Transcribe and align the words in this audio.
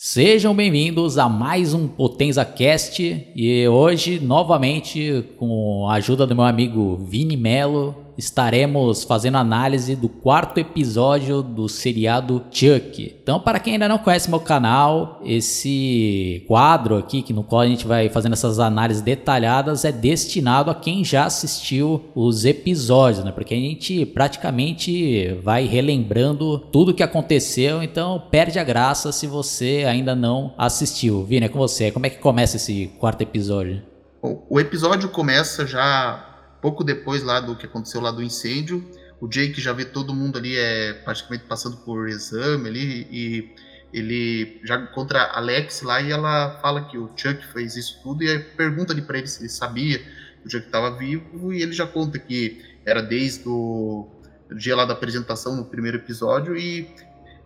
Sejam 0.00 0.54
bem-vindos 0.54 1.18
a 1.18 1.28
mais 1.28 1.74
um 1.74 1.88
Potenza 1.88 2.44
Cast 2.44 3.02
e 3.34 3.66
hoje, 3.66 4.20
novamente, 4.20 5.24
com 5.36 5.88
a 5.88 5.94
ajuda 5.94 6.24
do 6.24 6.36
meu 6.36 6.44
amigo 6.44 6.96
Vini 6.98 7.36
Melo, 7.36 7.96
estaremos 8.18 9.04
fazendo 9.04 9.38
análise 9.38 9.94
do 9.94 10.08
quarto 10.08 10.58
episódio 10.58 11.40
do 11.40 11.68
seriado 11.68 12.44
Chuck. 12.50 13.16
Então, 13.22 13.38
para 13.38 13.60
quem 13.60 13.74
ainda 13.74 13.88
não 13.88 13.98
conhece 13.98 14.28
meu 14.28 14.40
canal, 14.40 15.20
esse 15.24 16.44
quadro 16.48 16.98
aqui, 16.98 17.22
que 17.22 17.32
no 17.32 17.44
qual 17.44 17.60
a 17.60 17.66
gente 17.66 17.86
vai 17.86 18.08
fazendo 18.08 18.32
essas 18.32 18.58
análises 18.58 19.02
detalhadas, 19.02 19.84
é 19.84 19.92
destinado 19.92 20.68
a 20.68 20.74
quem 20.74 21.04
já 21.04 21.26
assistiu 21.26 22.10
os 22.12 22.44
episódios, 22.44 23.24
né? 23.24 23.30
Porque 23.30 23.54
a 23.54 23.58
gente 23.58 24.04
praticamente 24.04 25.38
vai 25.42 25.64
relembrando 25.66 26.58
tudo 26.58 26.92
que 26.92 27.04
aconteceu, 27.04 27.82
então 27.82 28.20
perde 28.30 28.58
a 28.58 28.64
graça 28.64 29.12
se 29.12 29.28
você 29.28 29.84
ainda 29.88 30.16
não 30.16 30.52
assistiu. 30.58 31.24
Vini, 31.24 31.46
é 31.46 31.48
com 31.48 31.58
você. 31.58 31.92
Como 31.92 32.06
é 32.06 32.10
que 32.10 32.18
começa 32.18 32.56
esse 32.56 32.90
quarto 32.98 33.22
episódio? 33.22 33.80
O 34.20 34.58
episódio 34.58 35.08
começa 35.10 35.64
já 35.64 36.27
pouco 36.60 36.84
depois 36.84 37.22
lá 37.22 37.40
do 37.40 37.56
que 37.56 37.66
aconteceu 37.66 38.00
lá 38.00 38.10
do 38.10 38.22
incêndio, 38.22 38.84
o 39.20 39.28
Jake 39.28 39.60
já 39.60 39.72
vê 39.72 39.84
todo 39.84 40.14
mundo 40.14 40.38
ali 40.38 40.56
é 40.56 40.92
praticamente 40.92 41.44
passando 41.44 41.76
por 41.78 42.08
exame 42.08 42.68
ali 42.68 43.08
e 43.10 43.54
ele 43.92 44.60
já 44.64 44.76
encontra 44.76 45.22
a 45.22 45.38
Alex 45.38 45.82
lá 45.82 46.00
e 46.00 46.10
ela 46.10 46.58
fala 46.60 46.84
que 46.84 46.98
o 46.98 47.10
Chuck 47.16 47.44
fez 47.52 47.76
isso 47.76 48.00
tudo 48.02 48.22
e 48.22 48.38
pergunta 48.38 48.92
ali 48.92 49.02
para 49.02 49.18
ele 49.18 49.26
se 49.26 49.40
ele 49.40 49.48
sabia 49.48 49.98
que 49.98 50.46
o 50.46 50.50
Chuck 50.50 50.66
estava 50.66 50.96
vivo 50.96 51.52
e 51.52 51.62
ele 51.62 51.72
já 51.72 51.86
conta 51.86 52.18
que 52.18 52.62
era 52.84 53.02
desde 53.02 53.48
o 53.48 54.08
dia 54.56 54.76
lá 54.76 54.84
da 54.84 54.94
apresentação 54.94 55.56
no 55.56 55.64
primeiro 55.64 55.98
episódio 55.98 56.56
e 56.56 56.88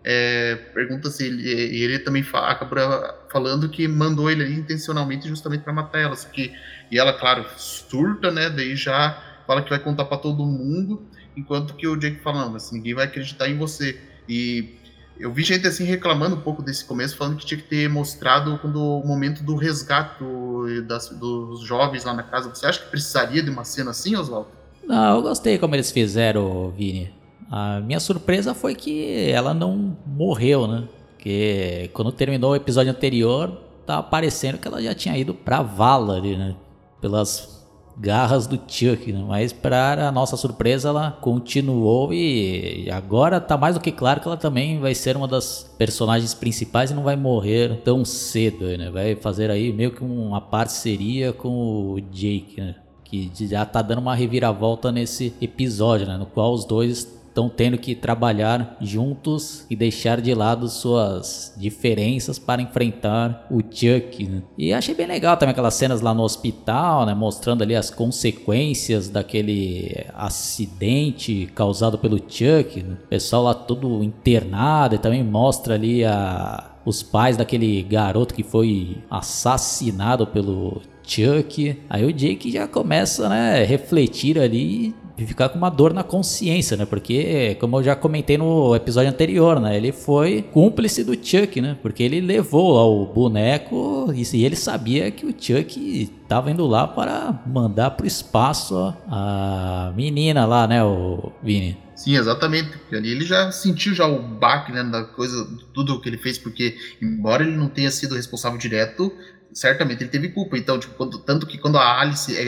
é, 0.05 0.57
pergunta 0.75 1.11
se 1.11 1.25
ele, 1.25 1.49
ele 1.49 1.99
também 2.01 2.23
fala, 2.23 2.51
acaba 2.51 3.21
falando 3.31 3.69
que 3.69 3.87
mandou 3.87 4.31
ele 4.31 4.43
ali 4.43 4.55
intencionalmente 4.55 5.29
justamente 5.29 5.63
para 5.63 5.73
matar 5.73 6.01
ela, 6.01 6.17
que 6.17 6.53
e 6.91 6.99
ela, 6.99 7.13
claro, 7.13 7.47
surta, 7.57 8.31
né? 8.31 8.51
Daí 8.51 8.77
já 8.77 9.19
fala 9.47 9.63
que 9.63 9.71
vai 9.71 9.79
contar 9.79 10.05
para 10.05 10.19
todo 10.19 10.45
mundo, 10.45 11.03
enquanto 11.37 11.75
que 11.75 11.87
o 11.87 11.97
Jake 11.97 12.21
fala, 12.21 12.45
não, 12.45 12.53
mas 12.53 12.71
ninguém 12.71 12.95
vai 12.95 13.05
acreditar 13.05 13.49
em 13.49 13.57
você. 13.57 13.99
E 14.29 14.75
eu 15.19 15.33
vi 15.33 15.43
gente 15.43 15.67
assim 15.67 15.85
reclamando 15.85 16.37
um 16.37 16.41
pouco 16.41 16.63
desse 16.63 16.85
começo, 16.85 17.17
falando 17.17 17.37
que 17.37 17.47
tinha 17.47 17.59
que 17.59 17.67
ter 17.67 17.89
mostrado 17.89 18.59
quando 18.59 18.77
o 18.77 19.07
momento 19.07 19.43
do 19.43 19.55
resgate 19.55 20.19
do, 20.19 20.83
das, 20.83 21.09
dos 21.09 21.61
jovens 21.61 22.05
lá 22.05 22.13
na 22.13 22.23
casa. 22.23 22.49
Você 22.49 22.67
acha 22.67 22.81
que 22.81 22.91
precisaria 22.91 23.43
de 23.43 23.51
uma 23.51 23.65
cena 23.65 23.93
assim, 23.93 24.17
Oswaldo? 24.17 24.49
Não, 24.85 25.17
eu 25.17 25.23
gostei 25.23 25.59
como 25.59 25.75
eles 25.75 25.91
fizeram, 25.93 26.71
Vini. 26.71 27.22
A 27.53 27.81
minha 27.81 28.01
surpresa 28.01 28.55
foi 28.55 28.75
que 28.75 29.31
ela 29.31 29.53
não 29.53 29.95
morreu, 30.07 30.67
né? 30.67 30.89
Porque 31.11 31.91
quando 31.93 32.11
terminou 32.11 32.53
o 32.53 32.57
episódio 32.57 32.91
anterior, 32.91 33.53
tá 33.87 34.03
parecendo 34.03 34.57
que 34.57 34.67
ela 34.67 34.83
já 34.83 34.95
tinha 34.95 35.17
ido 35.19 35.35
pra 35.35 35.61
vala 35.63 36.17
ali, 36.17 36.35
né? 36.35 36.57
pelas 37.03 37.61
garras 37.99 38.47
do 38.47 38.59
Chuck, 38.67 39.13
né? 39.13 39.23
mas 39.29 39.53
para 39.53 40.11
nossa 40.11 40.35
surpresa 40.35 40.89
ela 40.89 41.11
continuou 41.21 42.15
e 42.15 42.89
agora 42.91 43.39
tá 43.39 43.59
mais 43.59 43.75
do 43.75 43.83
que 43.83 43.93
claro 43.93 44.19
que 44.19 44.27
ela 44.27 44.37
também 44.37 44.81
vai 44.81 44.95
ser 44.95 45.15
uma 45.15 45.29
das 45.29 45.75
personagens 45.77 46.33
principais 46.33 46.91
e 46.91 46.95
não 46.95 47.03
vai 47.03 47.17
morrer 47.17 47.83
tão 47.85 48.03
cedo, 48.03 48.65
né? 48.79 48.91
Vai 48.91 49.15
fazer 49.15 49.51
aí 49.51 49.71
meio 49.75 49.91
que 49.91 50.03
uma 50.03 50.41
parceria 50.41 51.35
com 51.35 51.93
o 51.93 52.01
Jake, 52.01 52.63
né? 52.63 52.77
Que 53.05 53.31
já 53.35 53.67
tá 53.67 53.83
dando 53.83 53.99
uma 53.99 54.15
reviravolta 54.15 54.91
nesse 54.91 55.35
episódio, 55.39 56.07
né? 56.07 56.17
No 56.17 56.25
qual 56.25 56.55
os 56.55 56.65
dois 56.65 57.22
estão 57.33 57.49
tendo 57.49 57.79
que 57.79 57.95
trabalhar 57.95 58.77
juntos 58.81 59.67
e 59.71 59.75
deixar 59.75 60.21
de 60.21 60.35
lado 60.35 60.69
suas 60.69 61.55
diferenças 61.57 62.39
para 62.39 62.61
enfrentar 62.61 63.47
o 63.51 63.61
Chuck. 63.61 64.25
Né? 64.29 64.43
E 64.57 64.73
achei 64.73 64.95
bem 64.95 65.07
legal 65.07 65.37
também 65.37 65.53
aquelas 65.53 65.75
cenas 65.75 66.03
lá 66.03 66.13
no 66.13 66.23
hospital, 66.23 67.07
né? 67.07 67.15
mostrando 67.15 67.63
ali 67.63 67.75
as 67.75 67.91
consequências 67.91 69.09
daquele 69.09 70.07
acidente 70.15 71.51
causado 71.55 71.99
pelo 71.99 72.19
Chuck. 72.19 72.83
Né? 72.83 72.97
O 73.05 73.09
pessoal 73.09 73.43
lá 73.45 73.55
todo 73.55 74.05
internado 74.05 74.95
e 74.95 74.99
também 74.99 75.25
mostra 75.25 75.75
ali 75.75 76.05
a 76.05 76.69
os 76.85 77.01
pais 77.01 77.37
daquele 77.37 77.81
garoto 77.83 78.35
que 78.35 78.43
foi 78.43 78.99
assassinado 79.09 80.27
pelo 80.27 80.83
Chuck. 81.03 81.79
Aí 81.89 82.05
o 82.05 82.13
Jake 82.13 82.51
já 82.51 82.67
começa, 82.67 83.29
né, 83.29 83.65
refletir 83.65 84.39
ali 84.39 84.95
e 85.19 85.27
ficar 85.27 85.51
com 85.51 85.59
uma 85.59 85.69
dor 85.69 85.93
na 85.93 86.03
consciência, 86.03 86.77
né? 86.77 86.87
Porque, 86.87 87.57
como 87.61 87.79
eu 87.79 87.83
já 87.83 87.95
comentei 87.95 88.39
no 88.39 88.75
episódio 88.75 89.11
anterior, 89.11 89.61
né? 89.61 89.77
Ele 89.77 89.93
foi 89.93 90.43
cúmplice 90.43 91.05
do 91.05 91.15
Chuck, 91.15 91.61
né? 91.61 91.77
Porque 91.83 92.03
ele 92.03 92.21
levou 92.21 92.73
lá 92.73 92.87
o 92.87 93.07
boneco 93.07 94.13
e 94.15 94.45
ele 94.45 94.57
sabia 94.57 95.11
que 95.11 95.27
o 95.27 95.35
Chuck 95.39 96.11
estava 96.23 96.51
indo 96.51 96.67
lá 96.67 96.89
para 96.89 97.43
mandar 97.47 97.91
pro 97.91 98.07
espaço 98.07 98.95
a 99.07 99.93
menina 99.95 100.47
lá, 100.47 100.67
né, 100.67 100.83
o 100.83 101.31
Vini? 101.43 101.77
Sim, 101.95 102.17
exatamente. 102.17 102.71
Ele 102.91 103.25
já 103.25 103.53
sentiu 103.53 103.95
já 103.95 104.09
o 104.09 104.21
baque, 104.21 104.73
né, 104.73 104.83
da 104.83 105.05
coisa, 105.05 105.47
tudo 105.73 106.01
que 106.01 106.09
ele 106.09 106.19
fez, 106.19 106.39
porque 106.39 106.75
embora 107.01 107.45
ele 107.45 107.55
não 107.55 107.69
tenha 107.69 107.91
sido 107.91 108.15
responsável 108.17 108.59
direto, 108.59 109.13
certamente 109.55 110.03
ele 110.03 110.11
teve 110.11 110.29
culpa. 110.29 110.57
Então, 110.57 110.79
tipo, 110.79 110.95
quando, 110.95 111.19
tanto 111.19 111.47
que 111.47 111.59
quando 111.59 111.79
a 111.79 112.01
Alice, 112.01 112.37
é, 112.37 112.45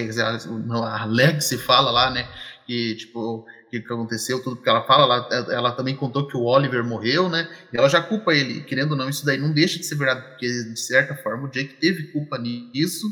não, 0.67 0.85
a 0.85 1.03
Alex 1.03 1.53
fala 1.65 1.91
lá, 1.91 2.11
né, 2.11 2.29
que, 2.67 2.95
tipo, 2.95 3.21
o 3.21 3.47
que, 3.71 3.79
aconteceu, 3.79 4.43
tudo 4.43 4.57
que 4.57 4.69
ela 4.69 4.83
fala, 4.83 5.27
ela, 5.31 5.53
ela 5.53 5.73
também 5.73 5.97
contou 5.97 6.27
que 6.27 6.37
o 6.37 6.45
Oliver 6.45 6.85
morreu, 6.85 7.29
né? 7.29 7.49
E 7.73 7.77
ela 7.77 7.89
já 7.89 8.01
culpa 8.01 8.33
ele, 8.33 8.61
querendo 8.63 8.93
ou 8.93 8.97
não, 8.97 9.09
isso 9.09 9.27
daí 9.27 9.37
não 9.37 9.53
deixa 9.53 9.79
de 9.79 9.85
ser 9.85 9.97
verdade, 9.97 10.29
porque 10.29 10.47
de 10.47 10.79
certa 10.79 11.15
forma 11.17 11.49
o 11.49 11.51
Jake 11.51 11.75
teve 11.75 12.05
culpa 12.05 12.39
nisso. 12.39 13.07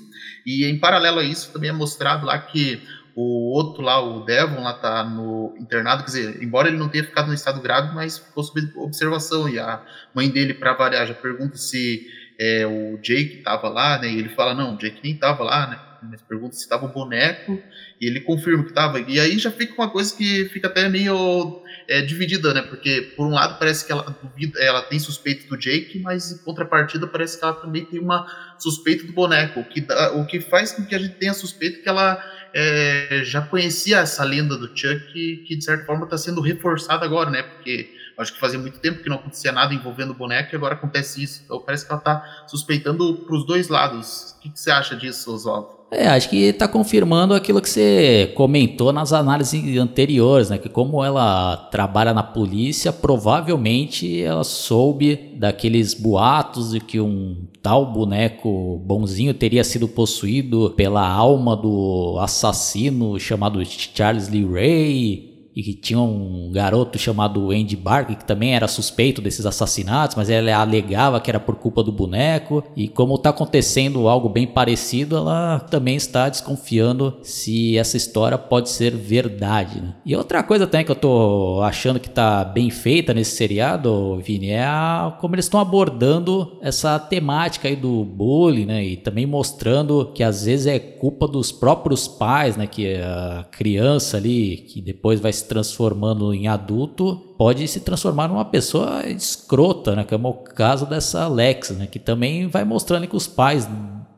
E 0.47 0.65
em 0.65 0.79
paralelo 0.79 1.19
a 1.19 1.25
isso 1.25 1.53
também 1.53 1.71
é 1.71 1.73
mostrado 1.73 2.27
lá 2.27 2.39
que 2.39 2.83
o 3.15 3.53
outro 3.53 3.83
lá, 3.83 4.01
o 4.01 4.25
Devon, 4.25 4.63
lá 4.63 4.73
tá 4.73 5.05
no 5.05 5.55
internado, 5.59 6.03
quer 6.03 6.11
dizer, 6.11 6.43
embora 6.43 6.69
ele 6.69 6.79
não 6.79 6.89
tenha 6.89 7.05
ficado 7.05 7.29
no 7.29 7.35
estado 7.35 7.61
grave, 7.61 7.95
mas 7.95 8.19
ficou 8.19 8.43
sob 8.43 8.61
observação. 8.77 9.49
E 9.49 9.59
a 9.59 9.83
mãe 10.15 10.31
dele, 10.31 10.55
para 10.55 10.73
variar, 10.73 11.07
já 11.07 11.15
pergunta 11.15 11.57
se 11.57 12.07
é, 12.39 12.67
o 12.67 12.99
Jake 12.99 13.39
tava 13.39 13.69
lá, 13.69 13.99
né? 14.01 14.09
E 14.09 14.19
ele 14.19 14.29
fala, 14.31 14.55
não, 14.55 14.75
o 14.75 14.79
Jake 14.79 15.01
nem 15.03 15.17
tava 15.17 15.45
lá, 15.45 15.67
né? 15.69 15.79
Mas 16.11 16.21
pergunta 16.23 16.57
se 16.57 16.69
tava 16.69 16.87
o 16.87 16.93
boneco, 16.93 17.63
e 18.01 18.07
ele 18.07 18.21
confirma 18.21 18.65
que 18.65 18.73
tava. 18.73 18.99
E 19.01 19.21
aí 19.21 19.39
já 19.39 19.51
fica 19.51 19.75
uma 19.75 19.89
coisa 19.89 20.17
que 20.17 20.47
fica 20.47 20.67
até 20.67 20.89
meio 20.89 21.63
é, 21.89 22.03
dividida, 22.03 22.53
né? 22.53 22.63
Porque, 22.63 23.13
por 23.17 23.27
um 23.27 23.31
lado, 23.31 23.59
parece 23.59 23.87
que 23.87 23.93
ela, 23.93 24.17
ela 24.59 24.83
tem 24.83 24.99
suspeito 24.99 25.49
do 25.49 25.57
Jake, 25.57 26.01
mas 26.01 26.33
em 26.33 26.39
contrapartida 26.39 27.07
parece 27.07 27.39
que 27.39 27.45
ela 27.45 27.55
também 27.55 27.85
tem 27.85 28.01
uma 28.01 28.27
suspeita 28.59 29.07
do 29.07 29.13
boneco, 29.13 29.61
o 29.61 29.65
que, 29.65 29.81
dá, 29.81 30.13
o 30.13 30.27
que 30.27 30.41
faz 30.41 30.73
com 30.73 30.85
que 30.85 30.95
a 30.95 30.99
gente 30.99 31.15
tenha 31.15 31.35
suspeito 31.35 31.83
que 31.83 31.89
ela 31.89 32.21
é, 32.55 33.23
já 33.25 33.41
conhecia 33.41 33.99
essa 33.99 34.25
lenda 34.25 34.57
do 34.57 34.67
Chuck, 34.77 35.13
que, 35.13 35.37
que 35.47 35.57
de 35.57 35.65
certa 35.65 35.85
forma 35.85 36.05
está 36.05 36.19
sendo 36.19 36.41
reforçada 36.41 37.05
agora, 37.05 37.31
né? 37.31 37.43
Porque 37.43 38.02
acho 38.19 38.33
que 38.33 38.41
fazia 38.41 38.59
muito 38.59 38.79
tempo 38.79 39.03
que 39.03 39.09
não 39.09 39.17
acontecia 39.17 39.53
nada 39.53 39.75
envolvendo 39.75 40.11
o 40.11 40.15
boneco 40.15 40.55
e 40.55 40.57
agora 40.57 40.75
acontece 40.75 41.23
isso. 41.23 41.43
Então 41.45 41.61
parece 41.61 41.87
que 41.87 41.93
ela 41.93 41.99
está 41.99 42.45
suspeitando 42.47 43.15
para 43.27 43.37
os 43.37 43.47
dois 43.47 43.69
lados. 43.69 44.37
O 44.39 44.41
que, 44.41 44.51
que 44.51 44.61
você 44.61 44.71
acha 44.71 44.97
disso, 44.97 45.35
Oswaldo? 45.35 45.83
É, 45.95 46.09
acho 46.09 46.31
que 46.31 46.45
está 46.45 46.67
confirmando 46.67 47.35
aquilo 47.35 47.61
que 47.61 47.69
você 47.69 48.33
comentou 48.35 48.95
nas 48.95 49.13
análises 49.13 49.77
anteriores, 49.77 50.49
né? 50.49 50.57
Que 50.57 50.71
como 50.71 51.05
ela 51.05 51.55
trabalha 51.71 52.15
na 52.15 52.23
polícia, 52.23 52.91
provavelmente 52.91 54.23
ela 54.23 54.43
soube 54.43 55.35
daqueles 55.37 55.93
boatos 55.93 56.71
de 56.71 56.81
que 56.81 56.99
um 56.99 57.47
tal 57.61 57.93
boneco 57.93 58.79
bonzinho 58.79 59.35
teria 59.35 59.63
sido 59.63 59.87
possuído 59.87 60.73
pela 60.75 61.07
alma 61.07 61.55
do 61.55 62.17
assassino 62.21 63.21
chamado 63.21 63.63
Charles 63.63 64.31
Lee 64.31 64.47
Ray 64.47 65.32
e 65.55 65.63
que 65.63 65.75
tinha 65.75 66.01
um 66.01 66.51
garoto 66.53 66.99
chamado 66.99 67.51
Andy 67.51 67.77
Barker 67.77 68.17
que 68.17 68.25
também 68.25 68.55
era 68.55 68.67
suspeito 68.67 69.21
desses 69.21 69.45
assassinatos, 69.45 70.17
mas 70.17 70.31
ela 70.31 70.55
alegava 70.55 71.21
que 71.21 71.31
era 71.31 71.41
por 71.41 71.57
culpa 71.57 71.83
do 71.83 71.93
boneco. 71.93 72.65
E 72.77 72.89
como 72.89 73.15
está 73.15 73.31
acontecendo 73.31 74.09
algo 74.09 74.29
bem 74.29 74.47
parecido, 74.47 75.17
ela 75.17 75.61
também 75.61 75.97
está 75.97 76.29
desconfiando 76.29 77.19
se 77.23 77.77
essa 77.77 77.97
história 77.97 78.39
pode 78.39 78.71
ser 78.71 78.97
verdade. 78.97 79.81
Né? 79.81 79.95
E 80.05 80.17
outra 80.17 80.43
coisa 80.43 80.67
também 80.67 80.85
que 80.85 80.91
eu 80.91 80.97
tô 80.97 81.61
achando 81.63 82.01
que 82.01 82.09
tá 82.09 82.45
bem 82.45 82.71
feita 82.71 83.13
nesse 83.13 83.37
seriado, 83.37 84.21
Vini, 84.25 84.51
é 84.51 84.65
a, 84.65 85.17
como 85.21 85.35
eles 85.35 85.47
estão 85.47 85.61
abordando 85.61 86.59
essa 86.61 86.99
temática 86.99 87.69
aí 87.69 87.77
do 87.77 88.05
bullying, 88.05 88.67
né? 88.67 88.85
E 88.85 88.97
também 88.97 89.27
mostrando 89.27 90.11
que 90.15 90.23
às 90.23 90.45
vezes 90.45 90.67
é 90.67 90.79
culpa 90.79 91.27
dos 91.27 91.53
próprios 91.53 92.09
pais, 92.09 92.57
né? 92.57 92.67
Que 92.67 92.97
a 92.97 93.47
criança 93.51 94.17
ali, 94.17 94.57
que 94.69 94.81
depois 94.81 95.21
vai 95.21 95.33
se 95.43 95.49
transformando 95.49 96.33
em 96.33 96.49
adulto, 96.49 97.17
pode 97.37 97.67
se 97.69 97.81
transformar 97.81 98.29
numa 98.29 98.45
pessoa 98.45 99.07
escrota, 99.07 99.95
né? 99.95 100.05
Que 100.05 100.15
é 100.15 100.17
o 100.17 100.33
caso 100.33 100.87
dessa 100.87 101.25
Alex, 101.25 101.71
né? 101.71 101.87
Que 101.87 101.99
também 101.99 102.47
vai 102.47 102.65
mostrando 102.65 103.07
que 103.07 103.17
os 103.17 103.27
pais 103.27 103.69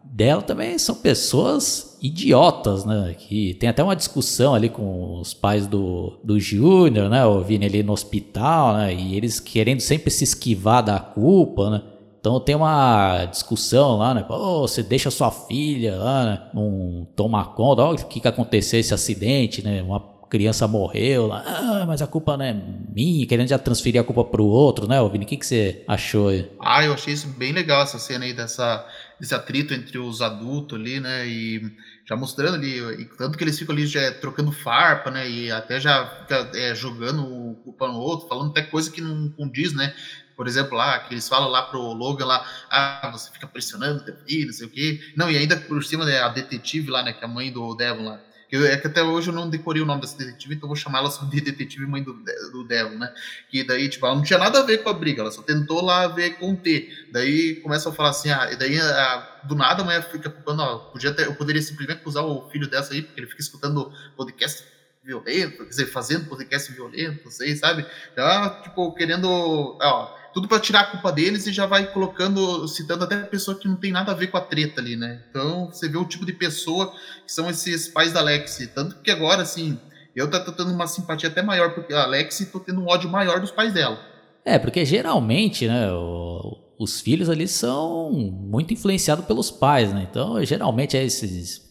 dela 0.04 0.42
também 0.42 0.78
são 0.78 0.94
pessoas 0.94 1.98
idiotas, 2.00 2.84
né? 2.84 3.16
Que 3.18 3.54
tem 3.54 3.68
até 3.68 3.82
uma 3.82 3.96
discussão 3.96 4.54
ali 4.54 4.68
com 4.68 5.18
os 5.20 5.34
pais 5.34 5.66
do, 5.66 6.18
do 6.22 6.38
Júnior, 6.38 7.10
né? 7.10 7.26
O 7.26 7.40
Vini 7.40 7.66
ali 7.66 7.82
no 7.82 7.92
hospital, 7.92 8.74
né? 8.74 8.94
E 8.94 9.16
eles 9.16 9.40
querendo 9.40 9.80
sempre 9.80 10.10
se 10.10 10.22
esquivar 10.22 10.84
da 10.84 11.00
culpa, 11.00 11.70
né? 11.70 11.82
Então 12.20 12.40
tem 12.40 12.54
uma 12.54 13.26
discussão 13.26 13.98
lá, 13.98 14.14
né? 14.14 14.22
Pô, 14.22 14.62
você 14.62 14.82
deixa 14.82 15.10
sua 15.10 15.30
filha 15.30 15.96
lá, 15.96 16.24
né? 16.24 16.42
Não 16.54 17.06
toma 17.14 17.44
conta, 17.44 17.82
olha 17.82 17.98
o 18.00 18.06
que, 18.06 18.18
que 18.18 18.28
aconteceu 18.28 18.80
esse 18.80 18.94
acidente, 18.94 19.62
né? 19.62 19.82
Uma 19.82 20.00
criança 20.34 20.66
morreu 20.66 21.28
lá, 21.28 21.44
ah, 21.46 21.86
mas 21.86 22.02
a 22.02 22.08
culpa 22.08 22.36
não 22.36 22.44
é 22.44 22.52
minha, 22.92 23.25
querendo 23.25 23.46
já 23.46 23.56
transferir 23.56 24.00
a 24.00 24.04
culpa 24.04 24.25
pro 24.25 24.44
outro, 24.44 24.88
né, 24.88 24.96
Vini? 25.08 25.25
O 25.25 25.28
que, 25.28 25.36
que 25.36 25.46
você 25.46 25.84
achou 25.86 26.26
aí? 26.26 26.50
Ah, 26.58 26.84
eu 26.84 26.92
achei 26.92 27.14
isso 27.14 27.28
bem 27.28 27.52
legal, 27.52 27.84
essa 27.84 28.00
cena 28.00 28.25
aí 28.25 28.32
dessa, 28.32 28.84
desse 29.20 29.32
atrito 29.32 29.72
entre 29.72 29.96
os 29.96 30.20
adultos 30.20 30.76
ali, 30.76 30.98
né? 30.98 31.25
E 31.25 31.72
já 32.04 32.16
mostrando 32.16 32.56
ali, 32.56 32.81
e 33.00 33.04
tanto 33.16 33.38
que 33.38 33.44
eles 33.44 33.56
ficam 33.56 33.72
ali 33.72 33.86
já 33.86 34.10
trocando 34.14 34.50
farpa, 34.50 35.08
né? 35.08 35.31
E 35.31 35.52
até 35.52 35.78
já 35.78 36.04
fica 36.04 36.50
é, 36.52 36.75
jogando 36.75 37.56
culpa 37.62 37.86
no 37.86 37.98
outro, 38.00 38.26
falando 38.26 38.50
até 38.50 38.62
coisa 38.62 38.90
que 38.90 39.00
não 39.00 39.31
condiz, 39.31 39.72
né? 39.72 39.94
Por 40.36 40.48
exemplo, 40.48 40.76
lá, 40.76 40.98
que 40.98 41.14
eles 41.14 41.28
falam 41.28 41.48
lá 41.48 41.62
pro 41.62 41.78
Logan 41.78 42.25
lá, 42.25 42.44
ah, 42.69 43.08
você 43.12 43.31
fica 43.31 43.46
pressionando 43.46 44.04
filho, 44.26 44.46
não 44.46 44.52
sei 44.52 44.66
o 44.66 44.70
quê. 44.70 45.00
Não, 45.14 45.31
e 45.31 45.36
ainda 45.36 45.56
por 45.56 45.84
cima, 45.84 46.04
né, 46.04 46.19
a 46.19 46.28
detetive 46.28 46.90
lá, 46.90 47.04
né, 47.04 47.12
que 47.12 47.22
é 47.22 47.25
a 47.25 47.31
mãe 47.31 47.52
do 47.52 47.72
Devon 47.76 48.02
lá 48.02 48.20
eu, 48.54 48.64
é 48.66 48.76
que 48.76 48.86
até 48.86 49.02
hoje 49.02 49.30
eu 49.30 49.34
não 49.34 49.50
decorei 49.50 49.82
o 49.82 49.86
nome 49.86 50.00
dessa 50.00 50.16
detetive, 50.16 50.54
então 50.54 50.68
vou 50.68 50.76
chamar 50.76 51.00
ela 51.00 51.08
de 51.08 51.40
detetive 51.40 51.86
mãe 51.86 52.02
do, 52.02 52.12
do 52.52 52.64
Devil, 52.64 52.98
né? 52.98 53.12
Que 53.50 53.64
daí, 53.64 53.88
tipo, 53.88 54.06
ela 54.06 54.14
não 54.14 54.22
tinha 54.22 54.38
nada 54.38 54.60
a 54.60 54.62
ver 54.62 54.78
com 54.78 54.90
a 54.90 54.92
briga, 54.92 55.22
ela 55.22 55.30
só 55.32 55.42
tentou 55.42 55.84
lá 55.84 56.06
ver 56.06 56.38
T. 56.54 56.88
Daí 57.10 57.56
começa 57.56 57.88
a 57.88 57.92
falar 57.92 58.10
assim, 58.10 58.30
ah, 58.30 58.52
e 58.52 58.56
daí 58.56 58.78
a, 58.78 59.40
do 59.44 59.56
nada 59.56 59.82
a 59.82 59.84
mulher 59.84 60.08
fica 60.08 60.30
culpando, 60.30 60.62
ó, 60.62 60.78
podia 60.90 61.12
ter, 61.12 61.26
eu 61.26 61.34
poderia 61.34 61.60
simplesmente 61.60 62.02
usar 62.04 62.22
o 62.22 62.48
filho 62.50 62.68
dessa 62.68 62.94
aí, 62.94 63.02
porque 63.02 63.20
ele 63.20 63.26
fica 63.26 63.40
escutando 63.40 63.92
podcast 64.16 64.64
violento, 65.02 65.58
quer 65.58 65.68
dizer, 65.68 65.86
fazendo 65.86 66.28
podcast 66.28 66.72
violento, 66.72 67.30
sei, 67.30 67.56
sabe? 67.56 67.84
Ela, 68.16 68.62
tipo, 68.62 68.94
querendo, 68.94 69.28
ó, 69.28 70.16
tudo 70.34 70.48
para 70.48 70.58
tirar 70.58 70.81
a 70.81 70.86
culpa 70.86 71.12
deles 71.12 71.46
e 71.46 71.52
já 71.52 71.64
vai 71.64 71.86
colocando, 71.92 72.66
citando 72.66 73.04
até 73.04 73.16
pessoa 73.19 73.56
que 73.56 73.69
não 73.69 73.76
tem 73.76 73.92
nada 73.92 74.10
a 74.10 74.14
ver 74.14 74.26
com 74.26 74.36
a 74.36 74.40
treta 74.40 74.81
ali, 74.81 74.96
né? 74.96 75.22
Então 75.31 75.66
você 75.66 75.88
vê 75.88 75.96
o 75.96 76.04
tipo 76.04 76.26
de 76.26 76.32
pessoa 76.32 76.92
que 77.25 77.32
são 77.32 77.48
esses 77.48 77.86
pais 77.86 78.12
da 78.12 78.20
Alex. 78.20 78.69
Tanto 78.75 78.96
que 78.96 79.12
agora, 79.12 79.42
assim, 79.42 79.78
eu 80.14 80.28
tô 80.28 80.52
tendo 80.52 80.72
uma 80.72 80.88
simpatia 80.88 81.28
até 81.28 81.40
maior 81.40 81.72
porque 81.72 81.94
a 81.94 82.02
Alex 82.02 82.48
tô 82.52 82.58
tendo 82.58 82.81
um 82.81 82.88
ódio 82.88 83.08
maior 83.08 83.40
dos 83.40 83.52
pais 83.52 83.72
dela. 83.72 83.98
É, 84.44 84.58
porque 84.58 84.84
geralmente, 84.84 85.69
né, 85.69 85.90
o, 85.92 86.58
os 86.78 87.00
filhos 87.00 87.31
ali 87.31 87.46
são 87.46 88.10
muito 88.10 88.75
influenciados 88.75 89.25
pelos 89.25 89.52
pais, 89.52 89.92
né? 89.92 90.06
Então, 90.10 90.44
geralmente 90.44 90.96
é 90.96 91.04
esses 91.04 91.63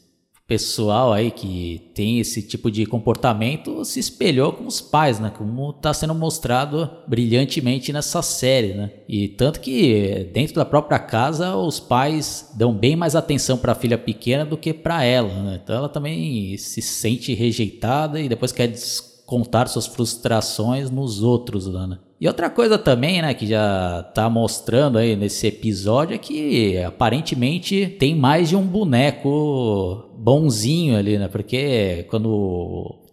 pessoal 0.48 1.14
aí 1.14 1.32
que 1.32 1.92
tem 1.96 2.20
esse 2.20 2.42
tipo 2.42 2.70
de 2.70 2.86
comportamento 2.86 3.84
se 3.86 4.00
espelhou 4.00 4.52
com 4.52 4.66
os 4.66 4.82
pais, 4.82 5.20
né? 5.20 5.32
Como 5.36 5.72
está 5.72 5.94
sendo 5.94 6.14
mostrado 6.14 6.90
brilhantemente 7.08 7.94
nessa 7.94 8.22
série, 8.22 8.74
né? 8.74 8.92
E 9.08 9.30
tanto 9.30 9.60
que 9.60 10.30
dentro 10.34 10.56
da 10.56 10.66
própria 10.66 11.00
casa 11.00 11.56
os 11.56 11.80
pais 11.80 12.52
dão 12.56 12.74
bem 12.74 12.96
mais 12.96 13.16
atenção 13.16 13.58
para 13.58 13.72
a 13.72 13.76
filha 13.76 13.98
pequena 13.98 14.46
do 14.46 14.58
que 14.58 14.74
para 14.74 15.04
ela, 15.04 15.34
né? 15.44 15.60
Então 15.64 15.76
ela 15.76 15.90
também 15.90 16.58
se 16.58 16.82
sente 16.82 17.34
rejeitada 17.34 18.20
e 18.20 18.28
depois 18.28 18.52
quer 18.52 18.68
descontar 18.68 19.68
suas 19.70 19.88
frustrações 19.88 20.90
nos 20.90 21.24
outros, 21.24 21.68
né? 21.68 21.98
E 22.24 22.28
outra 22.28 22.50
coisa 22.50 22.78
também, 22.78 23.22
né, 23.22 23.34
que 23.34 23.46
já 23.46 24.02
tá 24.16 24.30
mostrando 24.30 24.98
aí 24.98 25.14
nesse 25.14 25.46
episódio 25.46 26.16
é 26.16 26.18
que 26.18 26.78
aparentemente 26.78 27.86
tem 28.00 28.16
mais 28.16 28.48
de 28.48 28.56
um 28.56 28.62
boneco 28.62 30.13
bonzinho 30.24 30.98
ali, 30.98 31.18
né? 31.18 31.28
Porque 31.28 32.06
quando 32.10 33.04